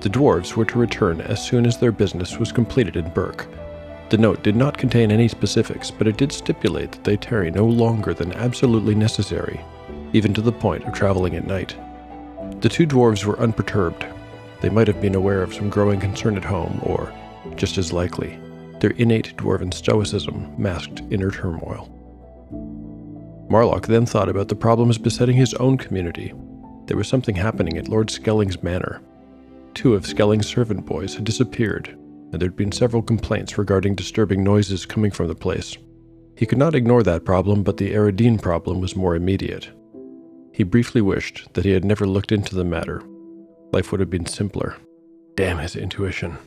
The 0.01 0.09
dwarves 0.09 0.57
were 0.57 0.65
to 0.65 0.79
return 0.79 1.21
as 1.21 1.41
soon 1.41 1.67
as 1.67 1.79
their 1.79 1.93
business 1.93 2.37
was 2.37 2.51
completed 2.51 2.97
in 2.97 3.09
Burke. 3.11 3.47
The 4.09 4.19
note 4.19 4.43
did 4.43 4.57
not 4.57 4.77
contain 4.77 5.13
any 5.13 5.29
specifics, 5.29 5.89
but 5.89 6.09
it 6.09 6.17
did 6.17 6.33
stipulate 6.33 6.91
that 6.91 7.05
they 7.05 7.17
tarry 7.17 7.53
no 7.53 7.65
longer 7.65 8.13
than 8.13 8.33
absolutely 8.33 8.97
necessary, 8.97 9.61
even 10.13 10.35
to 10.35 10.41
the 10.43 10.51
point 10.51 10.83
of 10.83 10.93
traveling 10.93 11.37
at 11.37 11.47
night. 11.47 11.77
The 12.61 12.69
two 12.69 12.89
dwarves 12.89 13.25
were 13.25 13.39
unperturbed. 13.39 14.05
They 14.63 14.69
might 14.69 14.89
have 14.89 15.01
been 15.01 15.15
aware 15.15 15.43
of 15.45 15.55
some 15.55 15.71
growing 15.71 16.01
concern 16.01 16.37
at 16.37 16.45
home, 16.45 16.81
or, 16.83 17.13
just 17.55 17.79
as 17.79 17.93
likely, 17.93 18.37
their 18.81 18.91
innate 18.91 19.37
dwarven 19.37 19.73
stoicism 19.73 20.53
masked 20.59 21.03
inner 21.11 21.31
turmoil. 21.31 21.89
Marlock 23.50 23.88
then 23.88 24.07
thought 24.07 24.28
about 24.28 24.47
the 24.47 24.54
problems 24.54 24.97
besetting 24.97 25.37
his 25.37 25.54
own 25.54 25.76
community. 25.76 26.33
There 26.87 26.97
was 26.97 27.09
something 27.09 27.35
happening 27.35 27.76
at 27.76 27.88
Lord 27.88 28.09
Skelling's 28.09 28.62
manor. 28.62 29.02
Two 29.75 29.95
of 29.95 30.07
Skelling's 30.07 30.47
servant 30.47 30.87
boys 30.87 31.14
had 31.14 31.25
disappeared, 31.25 31.88
and 31.88 32.40
there'd 32.40 32.57
been 32.57 32.71
several 32.71 33.02
complaints 33.02 33.59
regarding 33.59 33.97
disturbing 33.97 34.45
noises 34.45 34.87
coming 34.87 35.11
from 35.11 35.26
the 35.26 35.35
place. 35.35 35.76
He 36.37 36.47
could 36.47 36.59
not 36.59 36.76
ignore 36.76 37.02
that 37.02 37.25
problem, 37.25 37.64
but 37.64 37.76
the 37.76 37.92
Eridine 37.92 38.40
problem 38.40 38.80
was 38.80 38.95
more 38.95 39.16
immediate. 39.16 39.69
He 40.52 40.62
briefly 40.62 41.00
wished 41.00 41.52
that 41.54 41.64
he 41.64 41.73
had 41.73 41.85
never 41.85 42.07
looked 42.07 42.33
into 42.33 42.54
the 42.54 42.64
matter. 42.64 43.02
Life 43.73 43.90
would 43.90 44.00
have 44.00 44.11
been 44.11 44.26
simpler. 44.26 44.76
Damn 45.35 45.59
his 45.59 45.75
intuition. 45.75 46.38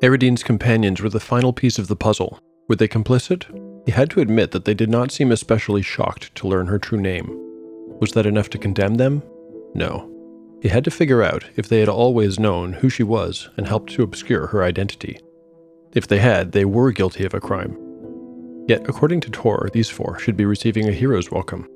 Eridine's 0.00 0.42
companions 0.42 1.00
were 1.00 1.10
the 1.10 1.20
final 1.20 1.52
piece 1.52 1.78
of 1.78 1.88
the 1.88 1.96
puzzle. 1.96 2.38
Were 2.68 2.76
they 2.76 2.88
complicit? 2.88 3.44
He 3.84 3.92
had 3.92 4.10
to 4.10 4.20
admit 4.20 4.52
that 4.52 4.64
they 4.64 4.74
did 4.74 4.88
not 4.88 5.10
seem 5.10 5.32
especially 5.32 5.82
shocked 5.82 6.34
to 6.36 6.46
learn 6.46 6.66
her 6.68 6.78
true 6.78 7.00
name. 7.00 7.28
Was 8.00 8.12
that 8.12 8.26
enough 8.26 8.50
to 8.50 8.58
condemn 8.58 8.94
them? 8.94 9.22
No. 9.74 10.08
He 10.62 10.68
had 10.68 10.84
to 10.84 10.90
figure 10.90 11.22
out 11.22 11.44
if 11.56 11.68
they 11.68 11.80
had 11.80 11.88
always 11.88 12.38
known 12.38 12.74
who 12.74 12.88
she 12.88 13.02
was 13.02 13.48
and 13.56 13.66
helped 13.66 13.92
to 13.94 14.02
obscure 14.02 14.46
her 14.48 14.62
identity. 14.62 15.18
If 15.92 16.06
they 16.06 16.18
had, 16.18 16.52
they 16.52 16.64
were 16.64 16.92
guilty 16.92 17.24
of 17.24 17.34
a 17.34 17.40
crime. 17.40 17.76
Yet, 18.68 18.88
according 18.88 19.20
to 19.22 19.30
Tor, 19.30 19.68
these 19.72 19.90
four 19.90 20.18
should 20.18 20.36
be 20.36 20.44
receiving 20.44 20.88
a 20.88 20.92
hero's 20.92 21.32
welcome. 21.32 21.68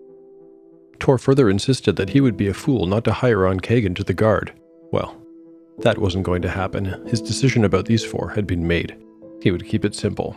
Tor 1.00 1.19
further 1.19 1.50
insisted 1.50 1.97
that 1.97 2.11
he 2.11 2.21
would 2.21 2.37
be 2.37 2.47
a 2.47 2.55
fool 2.55 2.87
not 2.87 3.05
to 3.05 3.12
hire 3.12 3.47
on 3.47 3.61
Kagan 3.61 3.97
to 3.97 4.05
the 4.05 4.14
guard. 4.14 4.52
Well, 4.93 5.21
that 5.78 5.99
wasn't 5.99 6.25
going 6.25 6.43
to 6.43 6.49
happen. 6.49 7.07
His 7.09 7.21
decision 7.21 7.64
about 7.64 7.87
these 7.87 8.05
four 8.05 8.31
had 8.31 8.47
been 8.47 8.66
made. 8.66 8.97
He 9.43 9.50
would 9.50 9.66
keep 9.66 9.85
it 9.85 9.95
simple. 9.95 10.37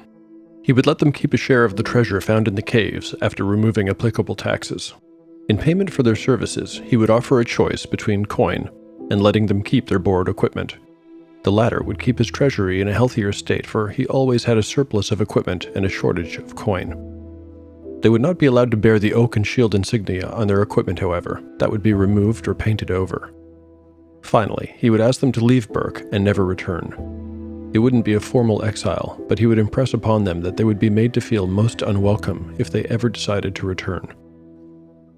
He 0.63 0.73
would 0.73 0.85
let 0.85 0.99
them 0.99 1.11
keep 1.11 1.33
a 1.33 1.37
share 1.37 1.63
of 1.63 1.75
the 1.75 1.83
treasure 1.83 2.21
found 2.21 2.47
in 2.47 2.55
the 2.55 2.61
caves 2.61 3.15
after 3.21 3.43
removing 3.43 3.89
applicable 3.89 4.35
taxes. 4.35 4.93
In 5.47 5.57
payment 5.57 5.91
for 5.91 6.03
their 6.03 6.15
services, 6.15 6.81
he 6.85 6.97
would 6.97 7.09
offer 7.09 7.39
a 7.39 7.45
choice 7.45 7.85
between 7.85 8.25
coin 8.25 8.69
and 9.09 9.21
letting 9.21 9.47
them 9.47 9.63
keep 9.63 9.87
their 9.87 9.99
borrowed 9.99 10.29
equipment. 10.29 10.77
The 11.43 11.51
latter 11.51 11.81
would 11.81 11.99
keep 11.99 12.17
his 12.17 12.27
treasury 12.27 12.81
in 12.81 12.87
a 12.87 12.93
healthier 12.93 13.31
state, 13.31 13.65
for 13.65 13.89
he 13.89 14.05
always 14.07 14.43
had 14.43 14.57
a 14.57 14.63
surplus 14.63 15.09
of 15.09 15.21
equipment 15.21 15.65
and 15.73 15.85
a 15.85 15.89
shortage 15.89 16.37
of 16.37 16.55
coin. 16.55 17.05
They 18.01 18.09
would 18.09 18.21
not 18.21 18.37
be 18.37 18.45
allowed 18.45 18.71
to 18.71 18.77
bear 18.77 18.99
the 18.99 19.13
oak 19.13 19.35
and 19.35 19.47
shield 19.47 19.73
insignia 19.73 20.29
on 20.29 20.47
their 20.47 20.61
equipment, 20.61 20.99
however. 20.99 21.41
That 21.57 21.71
would 21.71 21.83
be 21.83 21.93
removed 21.93 22.47
or 22.47 22.53
painted 22.53 22.91
over. 22.91 23.33
Finally, 24.21 24.75
he 24.77 24.89
would 24.89 25.01
ask 25.01 25.21
them 25.21 25.31
to 25.31 25.43
leave 25.43 25.69
Burke 25.69 26.03
and 26.11 26.23
never 26.23 26.45
return. 26.45 27.18
It 27.71 27.79
wouldn't 27.79 28.05
be 28.05 28.13
a 28.13 28.19
formal 28.19 28.63
exile, 28.65 29.23
but 29.27 29.37
he 29.37 29.45
would 29.45 29.59
impress 29.59 29.93
upon 29.93 30.23
them 30.23 30.41
that 30.41 30.57
they 30.57 30.63
would 30.63 30.79
be 30.79 30.89
made 30.89 31.13
to 31.13 31.21
feel 31.21 31.45
most 31.45 31.81
unwelcome 31.83 32.55
if 32.57 32.71
they 32.71 32.83
ever 32.85 33.09
decided 33.09 33.55
to 33.55 33.67
return. 33.67 34.07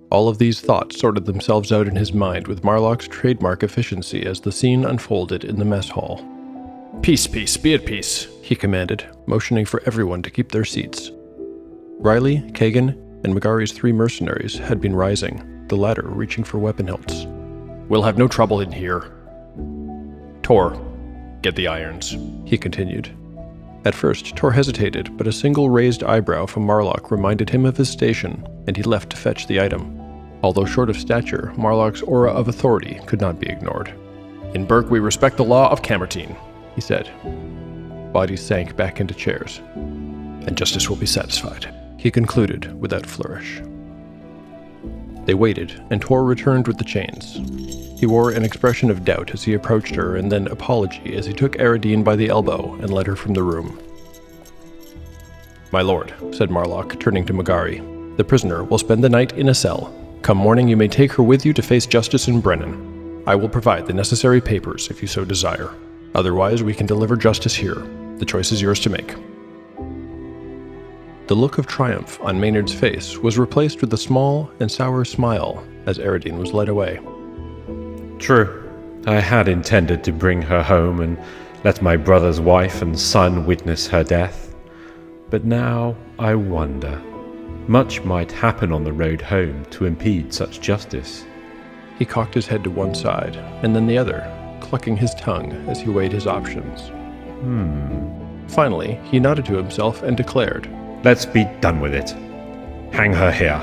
All 0.09 0.27
of 0.27 0.37
these 0.37 0.59
thoughts 0.59 0.99
sorted 0.99 1.25
themselves 1.25 1.71
out 1.71 1.87
in 1.87 1.95
his 1.95 2.11
mind 2.11 2.47
with 2.47 2.65
Marlock's 2.65 3.07
trademark 3.07 3.63
efficiency 3.63 4.25
as 4.25 4.41
the 4.41 4.51
scene 4.51 4.83
unfolded 4.83 5.45
in 5.45 5.57
the 5.57 5.63
mess 5.63 5.87
hall. 5.87 6.27
Peace, 7.01 7.25
peace, 7.25 7.55
be 7.55 7.73
at 7.73 7.85
peace, 7.85 8.27
he 8.41 8.53
commanded, 8.53 9.05
motioning 9.25 9.65
for 9.65 9.81
everyone 9.85 10.21
to 10.21 10.29
keep 10.29 10.51
their 10.51 10.65
seats. 10.65 11.11
Riley, 11.99 12.39
Kagan, 12.51 12.89
and 13.23 13.33
Magari's 13.33 13.71
three 13.71 13.93
mercenaries 13.93 14.57
had 14.57 14.81
been 14.81 14.93
rising, 14.93 15.65
the 15.69 15.77
latter 15.77 16.03
reaching 16.05 16.43
for 16.43 16.59
weapon 16.59 16.87
hilts. 16.87 17.25
We'll 17.87 18.03
have 18.03 18.17
no 18.17 18.27
trouble 18.27 18.59
in 18.59 18.73
here. 18.73 19.13
Tor, 20.43 20.73
get 21.41 21.55
the 21.55 21.67
irons, 21.67 22.17
he 22.45 22.57
continued. 22.57 23.15
At 23.83 23.95
first, 23.95 24.35
Tor 24.35 24.51
hesitated, 24.51 25.17
but 25.17 25.27
a 25.27 25.31
single 25.31 25.69
raised 25.69 26.03
eyebrow 26.03 26.45
from 26.45 26.65
Marlock 26.65 27.09
reminded 27.09 27.49
him 27.49 27.65
of 27.65 27.77
his 27.77 27.89
station, 27.89 28.47
and 28.67 28.77
he 28.77 28.83
left 28.83 29.09
to 29.09 29.17
fetch 29.17 29.47
the 29.47 29.59
item. 29.59 29.99
Although 30.43 30.65
short 30.65 30.89
of 30.89 30.97
stature, 30.97 31.51
Marlock's 31.57 32.03
aura 32.03 32.31
of 32.31 32.47
authority 32.47 32.99
could 33.07 33.21
not 33.21 33.39
be 33.39 33.49
ignored. 33.49 33.93
In 34.53 34.65
Burke, 34.65 34.91
we 34.91 34.99
respect 34.99 35.37
the 35.37 35.43
law 35.43 35.71
of 35.71 35.81
Camertine, 35.81 36.35
he 36.75 36.81
said. 36.81 37.09
Bodies 38.13 38.41
sank 38.41 38.75
back 38.75 38.99
into 38.99 39.13
chairs. 39.13 39.61
And 39.75 40.57
justice 40.57 40.89
will 40.89 40.97
be 40.97 41.05
satisfied, 41.05 41.73
he 41.97 42.11
concluded 42.11 42.79
without 42.79 43.05
flourish. 43.05 43.61
They 45.25 45.33
waited, 45.33 45.81
and 45.89 46.01
Tor 46.01 46.23
returned 46.23 46.67
with 46.67 46.77
the 46.77 46.83
chains. 46.83 47.39
He 47.99 48.05
wore 48.07 48.31
an 48.31 48.43
expression 48.43 48.89
of 48.89 49.05
doubt 49.05 49.31
as 49.31 49.43
he 49.43 49.53
approached 49.53 49.95
her, 49.95 50.15
and 50.15 50.31
then 50.31 50.47
apology 50.47 51.15
as 51.15 51.25
he 51.25 51.33
took 51.33 51.57
Eridine 51.57 52.03
by 52.03 52.15
the 52.15 52.29
elbow 52.29 52.73
and 52.81 52.91
led 52.91 53.05
her 53.07 53.15
from 53.15 53.33
the 53.33 53.43
room. 53.43 53.79
My 55.71 55.81
lord, 55.81 56.13
said 56.31 56.49
Marlock, 56.49 56.99
turning 56.99 57.25
to 57.27 57.33
Magari, 57.33 58.17
the 58.17 58.23
prisoner 58.23 58.63
will 58.63 58.77
spend 58.77 59.03
the 59.03 59.09
night 59.09 59.33
in 59.33 59.49
a 59.49 59.53
cell. 59.53 59.93
Come 60.21 60.37
morning, 60.37 60.67
you 60.67 60.75
may 60.75 60.87
take 60.87 61.11
her 61.13 61.23
with 61.23 61.45
you 61.45 61.53
to 61.53 61.61
face 61.61 61.85
justice 61.85 62.27
in 62.27 62.41
Brennan. 62.41 63.23
I 63.27 63.35
will 63.35 63.49
provide 63.49 63.85
the 63.85 63.93
necessary 63.93 64.41
papers 64.41 64.89
if 64.89 65.01
you 65.01 65.07
so 65.07 65.23
desire. 65.23 65.69
Otherwise, 66.15 66.63
we 66.63 66.73
can 66.73 66.87
deliver 66.87 67.15
justice 67.15 67.55
here. 67.55 67.87
The 68.17 68.25
choice 68.25 68.51
is 68.51 68.61
yours 68.61 68.79
to 68.81 68.89
make. 68.89 69.15
The 71.31 71.37
look 71.37 71.57
of 71.57 71.65
triumph 71.65 72.19
on 72.19 72.41
Maynard's 72.41 72.73
face 72.73 73.17
was 73.17 73.39
replaced 73.39 73.79
with 73.79 73.93
a 73.93 73.97
small 73.97 74.51
and 74.59 74.69
sour 74.69 75.05
smile 75.05 75.65
as 75.85 75.97
Eridine 75.97 76.37
was 76.37 76.51
led 76.51 76.67
away. 76.67 76.99
True. 78.19 78.69
I 79.07 79.21
had 79.21 79.47
intended 79.47 80.03
to 80.03 80.11
bring 80.11 80.41
her 80.41 80.61
home 80.61 80.99
and 80.99 81.17
let 81.63 81.81
my 81.81 81.95
brother's 81.95 82.41
wife 82.41 82.81
and 82.81 82.99
son 82.99 83.45
witness 83.45 83.87
her 83.87 84.03
death. 84.03 84.53
But 85.29 85.45
now 85.45 85.95
I 86.19 86.35
wonder. 86.35 87.01
Much 87.65 88.03
might 88.03 88.33
happen 88.33 88.73
on 88.73 88.83
the 88.83 88.91
road 88.91 89.21
home 89.21 89.63
to 89.69 89.85
impede 89.85 90.33
such 90.33 90.59
justice. 90.59 91.23
He 91.97 92.03
cocked 92.03 92.33
his 92.33 92.47
head 92.47 92.61
to 92.65 92.69
one 92.69 92.93
side 92.93 93.37
and 93.63 93.73
then 93.73 93.87
the 93.87 93.97
other, 93.97 94.19
clucking 94.59 94.97
his 94.97 95.15
tongue 95.15 95.53
as 95.69 95.79
he 95.79 95.89
weighed 95.89 96.11
his 96.11 96.27
options. 96.27 96.89
Hmm. 97.39 98.49
Finally, 98.49 98.99
he 99.05 99.17
nodded 99.17 99.45
to 99.45 99.55
himself 99.55 100.03
and 100.03 100.17
declared, 100.17 100.69
Let's 101.03 101.25
be 101.25 101.45
done 101.61 101.79
with 101.79 101.95
it. 101.95 102.11
Hang 102.93 103.11
her 103.13 103.31
here. 103.31 103.57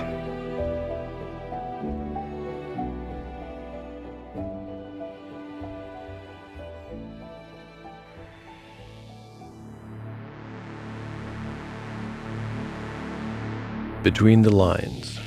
Between 14.02 14.42
the 14.42 14.50
lines. 14.50 15.20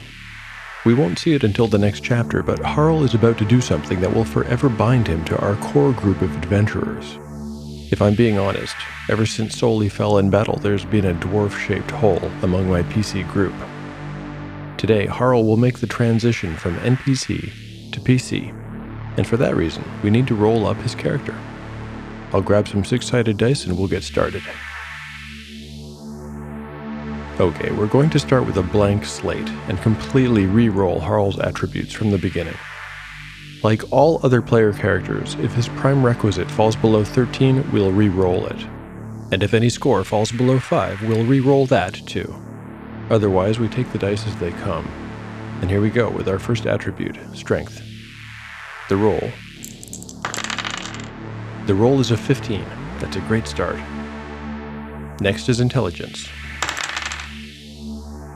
We 0.85 0.93
won't 0.93 1.17
see 1.17 1.33
it 1.33 1.45
until 1.45 1.67
the 1.67 1.77
next 1.77 2.03
chapter, 2.03 2.43
but 2.43 2.59
Harl 2.59 3.05
is 3.05 3.13
about 3.13 3.37
to 3.37 3.45
do 3.45 3.61
something 3.61 4.01
that 4.01 4.13
will 4.13 4.25
forever 4.25 4.67
bind 4.67 5.07
him 5.07 5.23
to 5.25 5.39
our 5.39 5.55
core 5.57 5.93
group 5.93 6.21
of 6.21 6.35
adventurers. 6.35 7.17
If 7.91 8.01
I'm 8.01 8.15
being 8.15 8.37
honest, 8.37 8.77
ever 9.09 9.25
since 9.25 9.57
Soli 9.57 9.89
fell 9.89 10.17
in 10.17 10.29
battle, 10.29 10.57
there's 10.57 10.85
been 10.85 11.03
a 11.03 11.13
dwarf 11.13 11.59
shaped 11.59 11.91
hole 11.91 12.31
among 12.41 12.69
my 12.69 12.83
PC 12.83 13.29
group. 13.29 13.53
Today, 14.77 15.05
Harl 15.05 15.43
will 15.43 15.57
make 15.57 15.79
the 15.79 15.87
transition 15.87 16.55
from 16.55 16.77
NPC 16.77 17.91
to 17.91 17.99
PC, 17.99 18.55
and 19.17 19.27
for 19.27 19.35
that 19.35 19.57
reason, 19.57 19.83
we 20.03 20.09
need 20.09 20.25
to 20.27 20.35
roll 20.35 20.65
up 20.65 20.77
his 20.77 20.95
character. 20.95 21.35
I'll 22.31 22.41
grab 22.41 22.69
some 22.69 22.85
six 22.85 23.07
sided 23.07 23.35
dice 23.35 23.65
and 23.65 23.77
we'll 23.77 23.89
get 23.89 24.03
started. 24.03 24.43
Okay, 27.41 27.71
we're 27.71 27.87
going 27.87 28.09
to 28.11 28.19
start 28.19 28.45
with 28.45 28.55
a 28.55 28.63
blank 28.63 29.03
slate 29.03 29.49
and 29.67 29.81
completely 29.81 30.45
re 30.45 30.69
roll 30.69 31.01
Harl's 31.01 31.39
attributes 31.39 31.91
from 31.91 32.11
the 32.11 32.17
beginning. 32.17 32.55
Like 33.63 33.83
all 33.91 34.19
other 34.23 34.41
player 34.41 34.73
characters, 34.73 35.35
if 35.35 35.53
his 35.53 35.67
prime 35.69 36.03
requisite 36.03 36.49
falls 36.49 36.75
below 36.75 37.03
13, 37.03 37.71
we'll 37.71 37.91
re-roll 37.91 38.47
it. 38.47 38.65
And 39.31 39.43
if 39.43 39.53
any 39.53 39.69
score 39.69 40.03
falls 40.03 40.31
below 40.31 40.59
5, 40.59 41.03
we'll 41.03 41.25
re-roll 41.25 41.67
that 41.67 41.93
too. 41.93 42.35
Otherwise, 43.11 43.59
we 43.59 43.67
take 43.67 43.91
the 43.91 43.99
dice 43.99 44.25
as 44.25 44.35
they 44.37 44.51
come. 44.51 44.87
And 45.61 45.69
here 45.69 45.79
we 45.79 45.91
go 45.91 46.09
with 46.09 46.27
our 46.27 46.39
first 46.39 46.65
attribute, 46.65 47.19
Strength. 47.35 47.83
The 48.89 48.97
roll. 48.97 49.31
The 51.67 51.75
roll 51.75 51.99
is 51.99 52.09
a 52.09 52.17
15. 52.17 52.65
That's 52.99 53.15
a 53.15 53.21
great 53.21 53.47
start. 53.47 53.79
Next 55.21 55.49
is 55.49 55.59
Intelligence. 55.59 56.27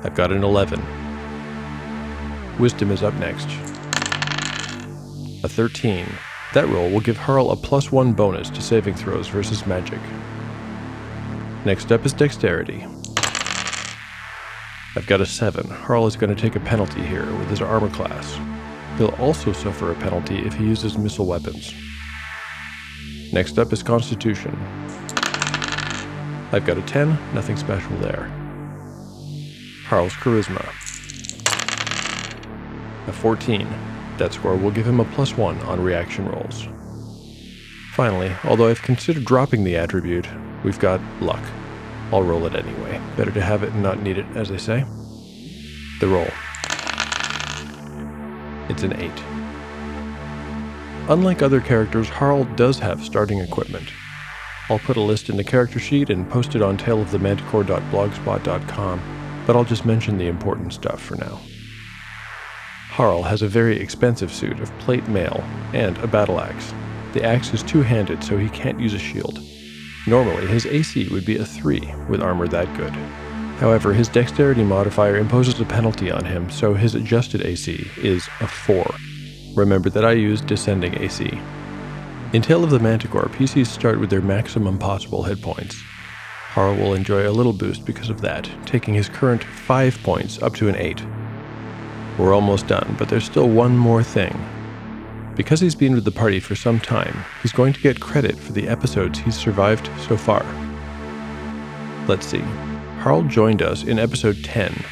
I've 0.03 0.13
got 0.13 0.31
an 0.31 0.43
11. 0.43 0.79
Wisdom 2.59 2.91
is 2.91 3.01
up 3.01 3.15
next. 3.15 3.49
A 5.45 5.47
13. 5.47 6.07
That 6.55 6.67
roll 6.69 6.89
will 6.89 7.01
give 7.01 7.17
Harl 7.17 7.51
a 7.51 7.55
plus 7.55 7.91
1 7.91 8.13
bonus 8.13 8.49
to 8.49 8.63
saving 8.63 8.95
throws 8.95 9.27
versus 9.27 9.67
magic. 9.67 9.99
Next 11.65 11.91
up 11.91 12.03
is 12.03 12.13
Dexterity. 12.13 12.83
I've 14.95 15.05
got 15.05 15.21
a 15.21 15.25
7. 15.27 15.69
Harl 15.69 16.07
is 16.07 16.15
going 16.15 16.35
to 16.35 16.41
take 16.41 16.55
a 16.55 16.59
penalty 16.61 17.03
here 17.03 17.31
with 17.37 17.47
his 17.47 17.61
armor 17.61 17.91
class. 17.91 18.39
He'll 18.97 19.13
also 19.19 19.53
suffer 19.53 19.91
a 19.91 19.95
penalty 19.95 20.39
if 20.39 20.55
he 20.55 20.65
uses 20.65 20.97
missile 20.97 21.27
weapons. 21.27 21.75
Next 23.31 23.59
up 23.59 23.71
is 23.71 23.83
Constitution. 23.83 24.57
I've 26.53 26.65
got 26.65 26.79
a 26.79 26.81
10, 26.81 27.09
nothing 27.35 27.55
special 27.55 27.95
there. 27.97 28.31
Harl's 29.85 30.13
Charisma. 30.13 30.65
A 33.07 33.13
14. 33.13 33.94
That 34.17 34.33
score 34.33 34.55
will 34.55 34.71
give 34.71 34.87
him 34.87 34.99
a 34.99 35.05
plus 35.05 35.37
1 35.37 35.59
on 35.61 35.81
reaction 35.81 36.27
rolls. 36.27 36.67
Finally, 37.93 38.31
although 38.43 38.67
I've 38.67 38.81
considered 38.81 39.25
dropping 39.25 39.63
the 39.63 39.77
attribute, 39.77 40.27
we've 40.63 40.79
got 40.79 40.99
Luck. 41.21 41.43
I'll 42.11 42.23
roll 42.23 42.45
it 42.45 42.55
anyway. 42.55 43.01
Better 43.17 43.31
to 43.31 43.41
have 43.41 43.63
it 43.63 43.71
and 43.71 43.81
not 43.81 44.01
need 44.01 44.17
it, 44.17 44.25
as 44.35 44.49
they 44.49 44.57
say. 44.57 44.85
The 45.99 46.07
roll. 46.07 46.27
It's 48.69 48.83
an 48.83 48.99
8. 48.99 49.11
Unlike 51.07 51.41
other 51.41 51.61
characters, 51.61 52.09
Harl 52.09 52.43
does 52.55 52.79
have 52.79 53.03
starting 53.03 53.39
equipment. 53.39 53.87
I'll 54.69 54.79
put 54.79 54.97
a 54.97 55.01
list 55.01 55.29
in 55.29 55.37
the 55.37 55.43
character 55.43 55.79
sheet 55.79 56.09
and 56.09 56.27
post 56.29 56.55
it 56.55 56.63
on 56.63 56.77
taleofthemanticore.blogspot.com, 56.77 59.01
but 59.45 59.55
I'll 59.55 59.63
just 59.63 59.85
mention 59.85 60.17
the 60.17 60.27
important 60.27 60.73
stuff 60.73 61.01
for 61.01 61.15
now. 61.15 61.39
Harl 62.95 63.23
has 63.23 63.41
a 63.41 63.47
very 63.49 63.77
expensive 63.77 64.31
suit 64.31 64.57
of 64.61 64.71
plate 64.79 65.05
mail 65.09 65.43
and 65.73 65.97
a 65.97 66.07
battle 66.07 66.39
axe. 66.39 66.73
The 67.11 67.25
axe 67.25 67.53
is 67.53 67.61
two 67.61 67.81
handed, 67.81 68.23
so 68.23 68.37
he 68.37 68.47
can't 68.47 68.79
use 68.79 68.93
a 68.93 68.97
shield. 68.97 69.37
Normally, 70.07 70.47
his 70.47 70.65
AC 70.65 71.09
would 71.09 71.25
be 71.25 71.35
a 71.35 71.43
3 71.43 71.93
with 72.07 72.21
armor 72.21 72.47
that 72.47 72.73
good. 72.77 72.93
However, 73.59 73.91
his 73.91 74.07
dexterity 74.07 74.63
modifier 74.63 75.17
imposes 75.17 75.59
a 75.59 75.65
penalty 75.65 76.09
on 76.09 76.23
him, 76.23 76.49
so 76.49 76.73
his 76.73 76.95
adjusted 76.95 77.41
AC 77.41 77.85
is 77.97 78.29
a 78.39 78.47
4. 78.47 78.85
Remember 79.55 79.89
that 79.89 80.05
I 80.05 80.13
use 80.13 80.39
descending 80.39 80.97
AC. 80.97 81.37
In 82.31 82.41
Tale 82.41 82.63
of 82.63 82.69
the 82.69 82.79
Manticore, 82.79 83.27
PCs 83.33 83.67
start 83.67 83.99
with 83.99 84.09
their 84.09 84.21
maximum 84.21 84.79
possible 84.79 85.23
hit 85.23 85.41
points. 85.41 85.75
Harl 86.53 86.77
will 86.77 86.93
enjoy 86.93 87.27
a 87.27 87.35
little 87.35 87.51
boost 87.51 87.83
because 87.83 88.09
of 88.09 88.21
that, 88.21 88.49
taking 88.65 88.93
his 88.93 89.09
current 89.09 89.43
5 89.43 90.01
points 90.01 90.41
up 90.41 90.55
to 90.55 90.69
an 90.69 90.77
8. 90.77 91.03
We're 92.17 92.33
almost 92.33 92.67
done, 92.67 92.95
but 92.97 93.09
there's 93.09 93.25
still 93.25 93.49
one 93.49 93.77
more 93.77 94.01
thing. 94.01 94.33
Because 95.35 95.59
he's 95.59 95.75
been 95.75 95.93
with 95.93 96.05
the 96.05 96.11
party 96.11 96.39
for 96.39 96.55
some 96.55 96.79
time, 96.79 97.25
he's 97.41 97.51
going 97.51 97.73
to 97.73 97.81
get 97.81 97.99
credit 97.99 98.37
for 98.37 98.53
the 98.53 98.69
episodes 98.69 99.19
he's 99.19 99.35
survived 99.35 99.89
so 100.07 100.15
far. 100.15 100.45
Let's 102.07 102.25
see. 102.25 102.43
Harl 102.99 103.23
joined 103.23 103.61
us 103.61 103.83
in 103.83 103.99
episode 103.99 104.45
10, 104.45 104.85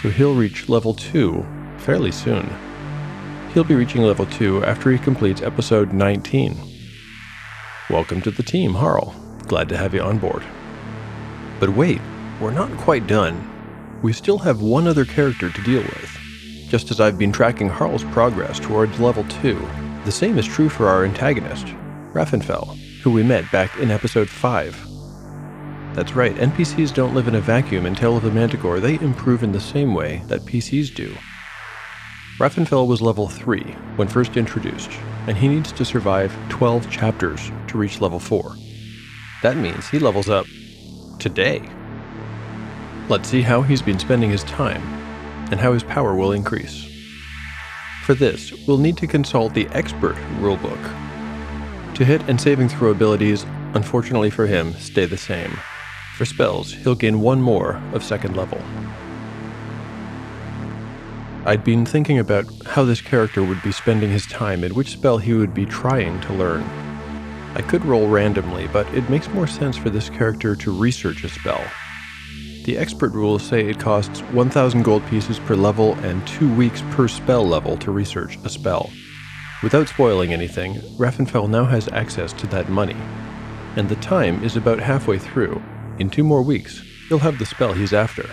so 0.00 0.10
he'll 0.10 0.36
reach 0.36 0.68
level 0.68 0.94
2 0.94 1.44
fairly 1.78 2.12
soon. 2.12 2.48
He'll 3.52 3.64
be 3.64 3.74
reaching 3.74 4.02
level 4.02 4.26
2 4.26 4.64
after 4.64 4.92
he 4.92 4.98
completes 4.98 5.42
episode 5.42 5.92
19. 5.92 6.56
Welcome 7.90 8.22
to 8.22 8.30
the 8.30 8.44
team, 8.44 8.74
Harl. 8.74 9.12
Glad 9.48 9.68
to 9.70 9.76
have 9.76 9.92
you 9.92 10.02
on 10.02 10.18
board. 10.18 10.44
But 11.58 11.70
wait, 11.70 12.00
we're 12.40 12.52
not 12.52 12.70
quite 12.78 13.08
done. 13.08 13.44
We 14.02 14.12
still 14.12 14.38
have 14.38 14.62
one 14.62 14.86
other 14.86 15.04
character 15.04 15.50
to 15.50 15.62
deal 15.62 15.82
with. 15.82 16.19
Just 16.70 16.92
as 16.92 17.00
I've 17.00 17.18
been 17.18 17.32
tracking 17.32 17.68
Harl's 17.68 18.04
progress 18.04 18.60
towards 18.60 19.00
level 19.00 19.24
2, 19.24 19.60
the 20.04 20.12
same 20.12 20.38
is 20.38 20.46
true 20.46 20.68
for 20.68 20.86
our 20.86 21.04
antagonist, 21.04 21.66
Raffenfell, 22.12 22.78
who 23.02 23.10
we 23.10 23.24
met 23.24 23.50
back 23.50 23.76
in 23.78 23.90
episode 23.90 24.30
5. 24.30 25.94
That's 25.96 26.14
right, 26.14 26.36
NPCs 26.36 26.94
don't 26.94 27.12
live 27.12 27.26
in 27.26 27.34
a 27.34 27.40
vacuum 27.40 27.86
in 27.86 27.96
Tale 27.96 28.18
of 28.18 28.22
the 28.22 28.30
Manticore, 28.30 28.78
they 28.78 29.00
improve 29.00 29.42
in 29.42 29.50
the 29.50 29.58
same 29.58 29.94
way 29.94 30.22
that 30.28 30.42
PCs 30.42 30.94
do. 30.94 31.12
Raffenfell 32.38 32.86
was 32.86 33.02
level 33.02 33.26
3 33.26 33.62
when 33.96 34.06
first 34.06 34.36
introduced, 34.36 34.92
and 35.26 35.36
he 35.36 35.48
needs 35.48 35.72
to 35.72 35.84
survive 35.84 36.32
12 36.50 36.88
chapters 36.88 37.50
to 37.66 37.78
reach 37.78 38.00
level 38.00 38.20
4. 38.20 38.54
That 39.42 39.56
means 39.56 39.88
he 39.88 39.98
levels 39.98 40.28
up 40.28 40.46
today. 41.18 41.68
Let's 43.08 43.28
see 43.28 43.42
how 43.42 43.62
he's 43.62 43.82
been 43.82 43.98
spending 43.98 44.30
his 44.30 44.44
time, 44.44 44.99
and 45.50 45.60
how 45.60 45.72
his 45.72 45.82
power 45.82 46.14
will 46.14 46.32
increase. 46.32 46.86
For 48.04 48.14
this, 48.14 48.52
we'll 48.66 48.78
need 48.78 48.96
to 48.98 49.06
consult 49.06 49.54
the 49.54 49.68
Expert 49.68 50.16
rulebook. 50.38 51.94
To 51.94 52.04
hit 52.04 52.22
and 52.28 52.40
saving 52.40 52.68
throw 52.68 52.90
abilities, 52.90 53.44
unfortunately 53.74 54.30
for 54.30 54.46
him, 54.46 54.72
stay 54.74 55.06
the 55.06 55.16
same. 55.16 55.58
For 56.16 56.24
spells, 56.24 56.72
he'll 56.72 56.94
gain 56.94 57.20
one 57.20 57.40
more 57.40 57.80
of 57.92 58.02
second 58.02 58.36
level. 58.36 58.60
I'd 61.46 61.64
been 61.64 61.86
thinking 61.86 62.18
about 62.18 62.44
how 62.66 62.84
this 62.84 63.00
character 63.00 63.42
would 63.42 63.62
be 63.62 63.72
spending 63.72 64.10
his 64.10 64.26
time 64.26 64.62
and 64.62 64.74
which 64.74 64.90
spell 64.90 65.18
he 65.18 65.32
would 65.32 65.54
be 65.54 65.64
trying 65.64 66.20
to 66.22 66.34
learn. 66.34 66.62
I 67.54 67.62
could 67.62 67.84
roll 67.84 68.08
randomly, 68.08 68.68
but 68.68 68.86
it 68.94 69.08
makes 69.08 69.28
more 69.28 69.46
sense 69.46 69.76
for 69.76 69.90
this 69.90 70.10
character 70.10 70.54
to 70.54 70.70
research 70.70 71.24
a 71.24 71.28
spell. 71.28 71.64
The 72.64 72.76
expert 72.76 73.12
rules 73.12 73.42
say 73.42 73.66
it 73.68 73.78
costs 73.78 74.20
1,000 74.20 74.82
gold 74.82 75.06
pieces 75.06 75.38
per 75.38 75.56
level 75.56 75.94
and 76.00 76.26
2 76.26 76.54
weeks 76.54 76.82
per 76.90 77.08
spell 77.08 77.46
level 77.46 77.76
to 77.78 77.90
research 77.90 78.38
a 78.44 78.50
spell. 78.50 78.90
Without 79.62 79.88
spoiling 79.88 80.32
anything, 80.32 80.74
Raffenfell 80.98 81.48
now 81.48 81.64
has 81.64 81.88
access 81.88 82.32
to 82.34 82.46
that 82.48 82.68
money. 82.68 82.96
And 83.76 83.88
the 83.88 83.96
time 83.96 84.44
is 84.44 84.56
about 84.56 84.78
halfway 84.78 85.18
through. 85.18 85.62
In 85.98 86.10
two 86.10 86.24
more 86.24 86.42
weeks, 86.42 86.82
he'll 87.08 87.18
have 87.18 87.38
the 87.38 87.46
spell 87.46 87.72
he's 87.72 87.94
after. 87.94 88.28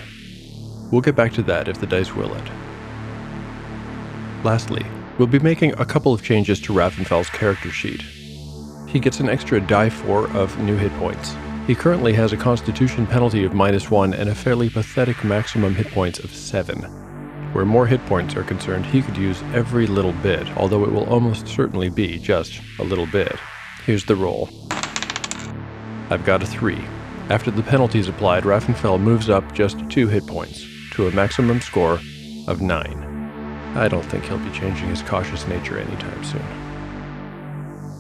We'll 0.91 1.01
get 1.01 1.15
back 1.15 1.31
to 1.33 1.43
that 1.43 1.67
if 1.67 1.79
the 1.79 1.87
dice 1.87 2.13
will 2.13 2.33
it. 2.33 2.51
Lastly, 4.43 4.85
we'll 5.17 5.27
be 5.27 5.39
making 5.39 5.73
a 5.73 5.85
couple 5.85 6.13
of 6.13 6.23
changes 6.23 6.59
to 6.61 6.73
Raffenfell's 6.73 7.29
character 7.29 7.71
sheet. 7.71 8.03
He 8.87 8.99
gets 8.99 9.19
an 9.19 9.29
extra 9.29 9.59
die 9.59 9.89
4 9.89 10.31
of 10.31 10.57
new 10.59 10.75
hit 10.75 10.93
points. 10.93 11.35
He 11.67 11.75
currently 11.75 12.13
has 12.13 12.31
a 12.31 12.37
constitution 12.37 13.05
penalty 13.05 13.43
of 13.43 13.53
minus 13.53 13.91
1 13.91 14.13
and 14.13 14.29
a 14.29 14.35
fairly 14.35 14.69
pathetic 14.69 15.21
maximum 15.25 15.75
hit 15.75 15.91
points 15.91 16.17
of 16.17 16.33
7. 16.33 16.83
Where 17.51 17.65
more 17.65 17.85
hit 17.85 18.03
points 18.05 18.37
are 18.37 18.43
concerned, 18.43 18.85
he 18.85 19.01
could 19.01 19.17
use 19.17 19.43
every 19.53 19.85
little 19.85 20.13
bit, 20.13 20.47
although 20.55 20.85
it 20.85 20.91
will 20.93 21.03
almost 21.09 21.45
certainly 21.45 21.89
be 21.89 22.19
just 22.19 22.61
a 22.79 22.85
little 22.85 23.05
bit. 23.05 23.35
Here's 23.85 24.05
the 24.05 24.15
roll. 24.15 24.47
I've 26.09 26.23
got 26.23 26.41
a 26.41 26.45
3. 26.45 26.81
After 27.29 27.51
the 27.51 27.63
penalties 27.63 28.07
applied, 28.07 28.45
Raffenfell 28.45 29.01
moves 29.01 29.29
up 29.29 29.53
just 29.53 29.77
2 29.89 30.07
hit 30.07 30.25
points, 30.25 30.65
to 30.93 31.07
a 31.07 31.11
maximum 31.11 31.59
score 31.59 31.99
of 32.47 32.61
9. 32.61 33.73
I 33.75 33.89
don't 33.89 34.05
think 34.05 34.23
he'll 34.23 34.37
be 34.37 34.51
changing 34.51 34.87
his 34.87 35.01
cautious 35.01 35.45
nature 35.47 35.77
anytime 35.77 36.23
soon. 36.23 36.66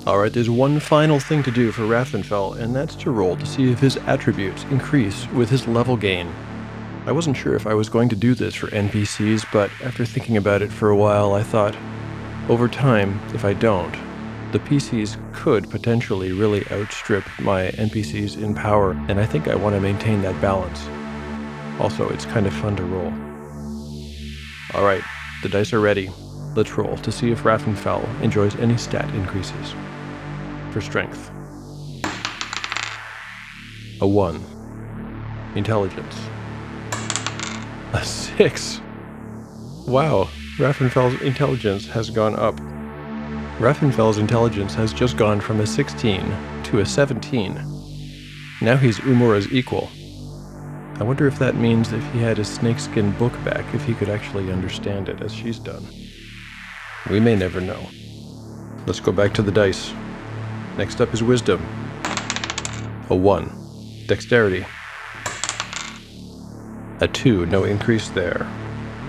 Alright, 0.07 0.31
there's 0.31 0.49
one 0.49 0.79
final 0.79 1.19
thing 1.19 1.43
to 1.43 1.51
do 1.51 1.69
for 1.73 1.81
Raffenfell, 1.81 2.59
and 2.59 2.73
that's 2.73 2.95
to 2.95 3.11
roll 3.11 3.35
to 3.35 3.45
see 3.45 3.73
if 3.73 3.79
his 3.79 3.97
attributes 4.07 4.63
increase 4.71 5.27
with 5.33 5.49
his 5.49 5.67
level 5.67 5.97
gain. 5.97 6.33
I 7.05 7.11
wasn't 7.11 7.35
sure 7.35 7.55
if 7.55 7.67
I 7.67 7.73
was 7.73 7.89
going 7.89 8.07
to 8.07 8.15
do 8.15 8.33
this 8.33 8.55
for 8.55 8.67
NPCs, 8.67 9.51
but 9.51 9.69
after 9.83 10.05
thinking 10.05 10.37
about 10.37 10.61
it 10.61 10.71
for 10.71 10.91
a 10.91 10.95
while, 10.95 11.33
I 11.33 11.43
thought, 11.43 11.75
over 12.47 12.69
time, 12.69 13.19
if 13.33 13.43
I 13.43 13.51
don't, 13.51 13.91
the 14.53 14.59
PCs 14.59 15.17
could 15.33 15.69
potentially 15.69 16.31
really 16.31 16.65
outstrip 16.71 17.25
my 17.41 17.71
NPCs 17.71 18.41
in 18.41 18.55
power, 18.55 18.91
and 19.09 19.19
I 19.19 19.25
think 19.25 19.49
I 19.49 19.55
want 19.55 19.75
to 19.75 19.81
maintain 19.81 20.21
that 20.21 20.39
balance. 20.39 20.87
Also, 21.81 22.07
it's 22.07 22.25
kind 22.25 22.47
of 22.47 22.53
fun 22.53 22.77
to 22.77 22.83
roll. 22.85 23.13
Alright, 24.73 25.03
the 25.43 25.49
dice 25.49 25.73
are 25.73 25.81
ready. 25.81 26.09
Let's 26.55 26.77
roll 26.77 26.95
to 26.95 27.11
see 27.11 27.31
if 27.31 27.43
Raffenfell 27.43 28.21
enjoys 28.21 28.55
any 28.55 28.77
stat 28.77 29.13
increases. 29.13 29.75
For 30.71 30.81
strength. 30.81 31.31
A 34.01 34.07
1. 34.07 34.43
Intelligence. 35.55 36.15
A 37.93 38.03
6. 38.03 38.81
Wow, 39.87 40.29
Raffenfell's 40.57 41.21
intelligence 41.21 41.87
has 41.87 42.09
gone 42.09 42.35
up. 42.35 42.55
Raffenfell's 43.59 44.17
intelligence 44.17 44.75
has 44.75 44.93
just 44.93 45.17
gone 45.17 45.39
from 45.39 45.61
a 45.61 45.65
16 45.65 46.21
to 46.65 46.79
a 46.79 46.85
17. 46.85 47.55
Now 48.61 48.75
he's 48.75 48.99
Umura's 48.99 49.51
equal. 49.51 49.89
I 50.99 51.03
wonder 51.03 51.25
if 51.27 51.39
that 51.39 51.55
means 51.55 51.93
if 51.93 52.03
he 52.11 52.19
had 52.19 52.37
his 52.37 52.47
snakeskin 52.47 53.11
book 53.13 53.33
back, 53.43 53.73
if 53.73 53.85
he 53.85 53.93
could 53.93 54.09
actually 54.09 54.51
understand 54.51 55.09
it 55.09 55.21
as 55.21 55.33
she's 55.33 55.59
done. 55.59 55.87
We 57.09 57.19
may 57.19 57.35
never 57.35 57.61
know. 57.61 57.87
Let's 58.85 58.99
go 58.99 59.11
back 59.11 59.33
to 59.35 59.41
the 59.41 59.51
dice. 59.51 59.93
Next 60.77 61.01
up 61.01 61.11
is 61.11 61.23
Wisdom. 61.23 61.59
A 63.09 63.15
1. 63.15 64.05
Dexterity. 64.05 64.63
A 67.01 67.07
2, 67.07 67.47
no 67.47 67.63
increase 67.63 68.09
there. 68.09 68.47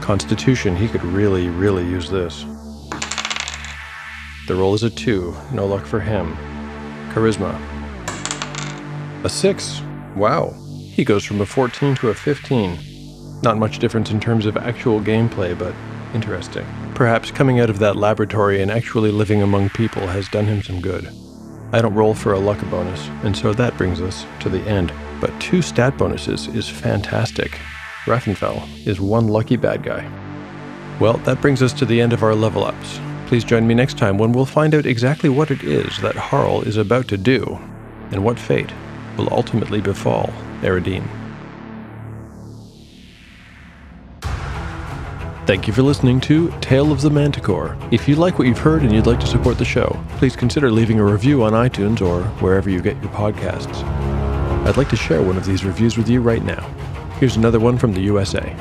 Constitution, 0.00 0.74
he 0.74 0.88
could 0.88 1.04
really, 1.04 1.50
really 1.50 1.84
use 1.84 2.08
this. 2.08 2.44
The 4.46 4.54
roll 4.54 4.72
is 4.72 4.82
a 4.82 4.88
2, 4.88 5.36
no 5.52 5.66
luck 5.66 5.84
for 5.84 6.00
him. 6.00 6.34
Charisma. 7.12 7.54
A 9.22 9.28
6. 9.28 9.82
Wow. 10.16 10.54
He 10.94 11.04
goes 11.04 11.22
from 11.22 11.42
a 11.42 11.46
14 11.46 11.96
to 11.96 12.08
a 12.08 12.14
15. 12.14 12.78
Not 13.42 13.58
much 13.58 13.78
difference 13.78 14.10
in 14.10 14.20
terms 14.20 14.46
of 14.46 14.56
actual 14.56 15.02
gameplay, 15.02 15.56
but 15.58 15.74
interesting. 16.14 16.66
Perhaps 16.94 17.30
coming 17.30 17.60
out 17.60 17.68
of 17.68 17.78
that 17.80 17.96
laboratory 17.96 18.62
and 18.62 18.70
actually 18.70 19.10
living 19.10 19.42
among 19.42 19.68
people 19.68 20.06
has 20.06 20.30
done 20.30 20.46
him 20.46 20.62
some 20.62 20.80
good. 20.80 21.12
I 21.70 21.82
don't 21.82 21.94
roll 21.94 22.14
for 22.14 22.32
a 22.32 22.38
luck 22.38 22.58
bonus, 22.70 23.08
and 23.24 23.36
so 23.36 23.52
that 23.52 23.76
brings 23.76 24.00
us 24.00 24.24
to 24.40 24.48
the 24.48 24.62
end. 24.62 24.92
But 25.20 25.38
two 25.40 25.60
stat 25.60 25.98
bonuses 25.98 26.46
is 26.48 26.68
fantastic. 26.68 27.58
Raffenfell 28.04 28.86
is 28.86 29.00
one 29.00 29.28
lucky 29.28 29.56
bad 29.56 29.82
guy. 29.82 30.10
Well, 30.98 31.18
that 31.18 31.42
brings 31.42 31.62
us 31.62 31.74
to 31.74 31.84
the 31.84 32.00
end 32.00 32.12
of 32.12 32.22
our 32.22 32.34
level 32.34 32.64
ups. 32.64 32.98
Please 33.26 33.44
join 33.44 33.66
me 33.66 33.74
next 33.74 33.98
time 33.98 34.16
when 34.16 34.32
we'll 34.32 34.46
find 34.46 34.74
out 34.74 34.86
exactly 34.86 35.28
what 35.28 35.50
it 35.50 35.62
is 35.62 35.98
that 36.00 36.16
Harl 36.16 36.62
is 36.62 36.78
about 36.78 37.06
to 37.08 37.18
do, 37.18 37.58
and 38.12 38.24
what 38.24 38.38
fate 38.38 38.72
will 39.18 39.32
ultimately 39.32 39.82
befall 39.82 40.32
Eridine. 40.62 41.06
Thank 45.48 45.66
you 45.66 45.72
for 45.72 45.80
listening 45.80 46.20
to 46.20 46.50
Tale 46.60 46.92
of 46.92 47.00
the 47.00 47.08
Manticore. 47.08 47.74
If 47.90 48.06
you 48.06 48.16
like 48.16 48.38
what 48.38 48.46
you've 48.46 48.58
heard 48.58 48.82
and 48.82 48.92
you'd 48.92 49.06
like 49.06 49.18
to 49.20 49.26
support 49.26 49.56
the 49.56 49.64
show, 49.64 49.98
please 50.18 50.36
consider 50.36 50.70
leaving 50.70 51.00
a 51.00 51.04
review 51.06 51.42
on 51.42 51.54
iTunes 51.54 52.02
or 52.02 52.24
wherever 52.42 52.68
you 52.68 52.82
get 52.82 53.02
your 53.02 53.10
podcasts. 53.12 53.82
I'd 54.66 54.76
like 54.76 54.90
to 54.90 54.96
share 54.96 55.22
one 55.22 55.38
of 55.38 55.46
these 55.46 55.64
reviews 55.64 55.96
with 55.96 56.06
you 56.06 56.20
right 56.20 56.44
now. 56.44 56.60
Here's 57.18 57.36
another 57.36 57.58
one 57.58 57.78
from 57.78 57.94
the 57.94 58.02
USA. 58.02 58.54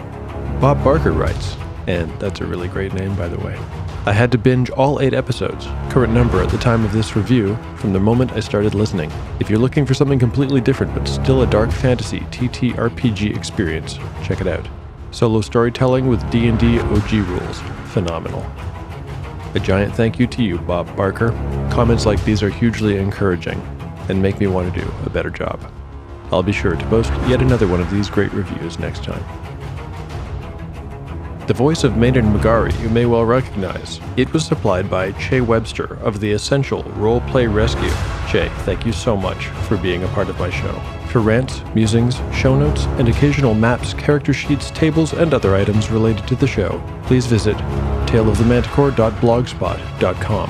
Bob 0.61 0.81
Barker 0.81 1.11
writes, 1.11 1.57
and 1.87 2.09
that's 2.21 2.39
a 2.39 2.45
really 2.45 2.69
great 2.69 2.93
name, 2.93 3.17
by 3.17 3.27
the 3.27 3.39
way. 3.39 3.57
I 4.05 4.13
had 4.13 4.31
to 4.31 4.37
binge 4.37 4.69
all 4.69 5.01
eight 5.01 5.13
episodes, 5.13 5.65
current 5.91 6.13
number 6.13 6.41
at 6.41 6.51
the 6.51 6.57
time 6.57 6.85
of 6.85 6.93
this 6.93 7.17
review, 7.17 7.57
from 7.75 7.91
the 7.91 7.99
moment 7.99 8.31
I 8.31 8.39
started 8.39 8.75
listening. 8.75 9.11
If 9.41 9.49
you're 9.49 9.59
looking 9.59 9.85
for 9.85 9.93
something 9.93 10.19
completely 10.19 10.61
different 10.61 10.93
but 10.93 11.05
still 11.05 11.41
a 11.41 11.47
dark 11.47 11.69
fantasy 11.69 12.21
TTRPG 12.31 13.35
experience, 13.35 13.99
check 14.23 14.39
it 14.39 14.47
out. 14.47 14.65
Solo 15.11 15.41
storytelling 15.41 16.07
with 16.07 16.29
D&D 16.31 16.79
OG 16.79 17.11
rules, 17.13 17.59
phenomenal. 17.91 18.45
A 19.55 19.59
giant 19.59 19.95
thank 19.95 20.19
you 20.19 20.27
to 20.27 20.43
you, 20.43 20.57
Bob 20.59 20.93
Barker. 20.95 21.31
Comments 21.71 22.05
like 22.05 22.23
these 22.25 22.43
are 22.43 22.49
hugely 22.49 22.97
encouraging 22.97 23.59
and 24.09 24.21
make 24.21 24.39
me 24.39 24.47
want 24.47 24.73
to 24.73 24.81
do 24.81 24.93
a 25.05 25.09
better 25.09 25.29
job. 25.29 25.59
I'll 26.31 26.43
be 26.43 26.51
sure 26.51 26.75
to 26.75 26.85
post 26.87 27.11
yet 27.27 27.41
another 27.41 27.67
one 27.67 27.79
of 27.79 27.89
these 27.89 28.09
great 28.09 28.33
reviews 28.33 28.79
next 28.79 29.03
time. 29.03 29.23
The 31.47 31.53
voice 31.53 31.83
of 31.85 31.95
Maynard 31.95 32.25
Magari 32.25 32.77
you 32.81 32.89
may 32.89 33.05
well 33.05 33.23
recognize. 33.23 34.01
It 34.17 34.33
was 34.33 34.45
supplied 34.45 34.89
by 34.89 35.13
Che 35.13 35.39
Webster 35.39 35.97
of 36.01 36.19
the 36.19 36.33
Essential 36.33 36.83
Roleplay 36.83 37.47
Rescue. 37.47 37.89
Che, 38.29 38.49
thank 38.65 38.85
you 38.85 38.91
so 38.91 39.15
much 39.15 39.45
for 39.65 39.77
being 39.77 40.03
a 40.03 40.09
part 40.09 40.27
of 40.27 40.37
my 40.39 40.49
show. 40.49 40.77
For 41.09 41.21
rants, 41.21 41.61
musings, 41.73 42.19
show 42.33 42.59
notes, 42.59 42.83
and 42.99 43.07
occasional 43.07 43.53
maps, 43.53 43.93
character 43.93 44.33
sheets, 44.33 44.71
tables, 44.71 45.13
and 45.13 45.33
other 45.33 45.55
items 45.55 45.89
related 45.89 46.27
to 46.27 46.35
the 46.35 46.47
show, 46.47 46.83
please 47.03 47.27
visit 47.27 47.55
taleofthemanticore.blogspot.com. 48.07 50.49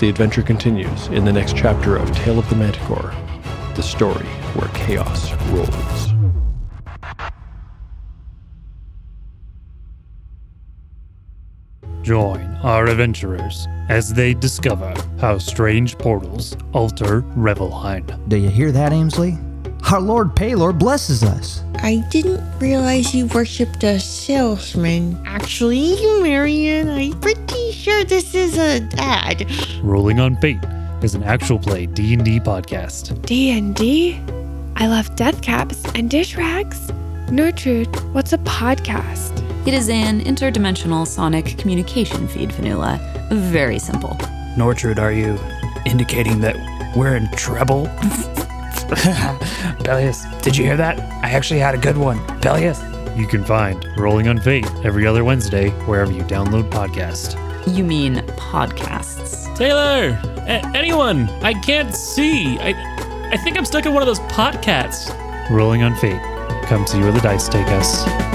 The 0.00 0.08
adventure 0.10 0.42
continues 0.42 1.06
in 1.06 1.24
the 1.24 1.32
next 1.32 1.56
chapter 1.56 1.96
of 1.96 2.14
Tale 2.14 2.38
of 2.38 2.46
the 2.50 2.56
Manticore, 2.56 3.14
the 3.74 3.82
story 3.82 4.26
where 4.52 4.68
chaos 4.74 5.32
rolls. 5.44 6.03
Join 12.04 12.44
our 12.62 12.86
adventurers 12.86 13.66
as 13.88 14.12
they 14.12 14.34
discover 14.34 14.92
how 15.18 15.38
strange 15.38 15.96
portals 15.96 16.54
alter 16.74 17.22
Revelheim. 17.34 18.28
Do 18.28 18.36
you 18.36 18.50
hear 18.50 18.70
that, 18.72 18.92
Amesley? 18.92 19.40
Our 19.90 20.02
Lord 20.02 20.36
Paylor 20.36 20.78
blesses 20.78 21.22
us. 21.24 21.62
I 21.76 22.04
didn't 22.10 22.42
realize 22.58 23.14
you 23.14 23.24
worshipped 23.28 23.84
a 23.84 23.98
salesman. 23.98 25.18
Actually, 25.24 25.94
Marion, 26.20 26.90
I'm 26.90 27.18
pretty 27.20 27.72
sure 27.72 28.04
this 28.04 28.34
is 28.34 28.58
a 28.58 28.86
ad. 28.98 29.50
Rolling 29.82 30.20
on 30.20 30.36
Fate 30.36 30.62
is 31.02 31.14
an 31.14 31.22
actual 31.22 31.58
play 31.58 31.86
D&D 31.86 32.38
podcast. 32.40 33.24
D&D? 33.24 34.20
I 34.76 34.88
love 34.88 35.16
death 35.16 35.40
caps 35.40 35.82
and 35.94 36.10
dish 36.10 36.36
rags. 36.36 36.92
Nortrude, 37.30 37.96
what's 38.12 38.34
a 38.34 38.38
podcast? 38.38 39.43
It 39.66 39.72
is 39.72 39.88
an 39.88 40.20
interdimensional 40.20 41.06
sonic 41.06 41.56
communication 41.56 42.28
feed, 42.28 42.52
Vanilla. 42.52 43.00
Very 43.32 43.78
simple. 43.78 44.10
Nortrude, 44.58 44.98
are 44.98 45.10
you 45.10 45.38
indicating 45.86 46.40
that 46.42 46.54
we're 46.94 47.16
in 47.16 47.30
trouble? 47.32 47.86
Bellius, 49.84 50.42
did 50.42 50.54
you 50.54 50.64
hear 50.64 50.76
that? 50.76 50.98
I 51.24 51.30
actually 51.30 51.60
had 51.60 51.74
a 51.74 51.78
good 51.78 51.96
one. 51.96 52.18
Bellius. 52.40 52.78
You 53.16 53.26
can 53.26 53.42
find 53.42 53.82
Rolling 53.96 54.28
on 54.28 54.38
Fate 54.38 54.66
every 54.84 55.06
other 55.06 55.24
Wednesday 55.24 55.70
wherever 55.86 56.12
you 56.12 56.22
download 56.24 56.68
podcasts. 56.70 57.34
You 57.66 57.84
mean 57.84 58.16
podcasts. 58.36 59.56
Taylor! 59.56 60.18
A- 60.46 60.76
anyone! 60.76 61.30
I 61.42 61.54
can't 61.54 61.94
see! 61.94 62.58
I, 62.58 62.74
I 63.32 63.38
think 63.38 63.56
I'm 63.56 63.64
stuck 63.64 63.86
in 63.86 63.94
one 63.94 64.02
of 64.02 64.06
those 64.06 64.20
podcasts. 64.30 65.08
Rolling 65.48 65.82
on 65.82 65.96
Fate. 65.96 66.20
Come 66.66 66.86
see 66.86 66.98
where 67.00 67.12
the 67.12 67.20
dice 67.20 67.48
take 67.48 67.68
us. 67.68 68.33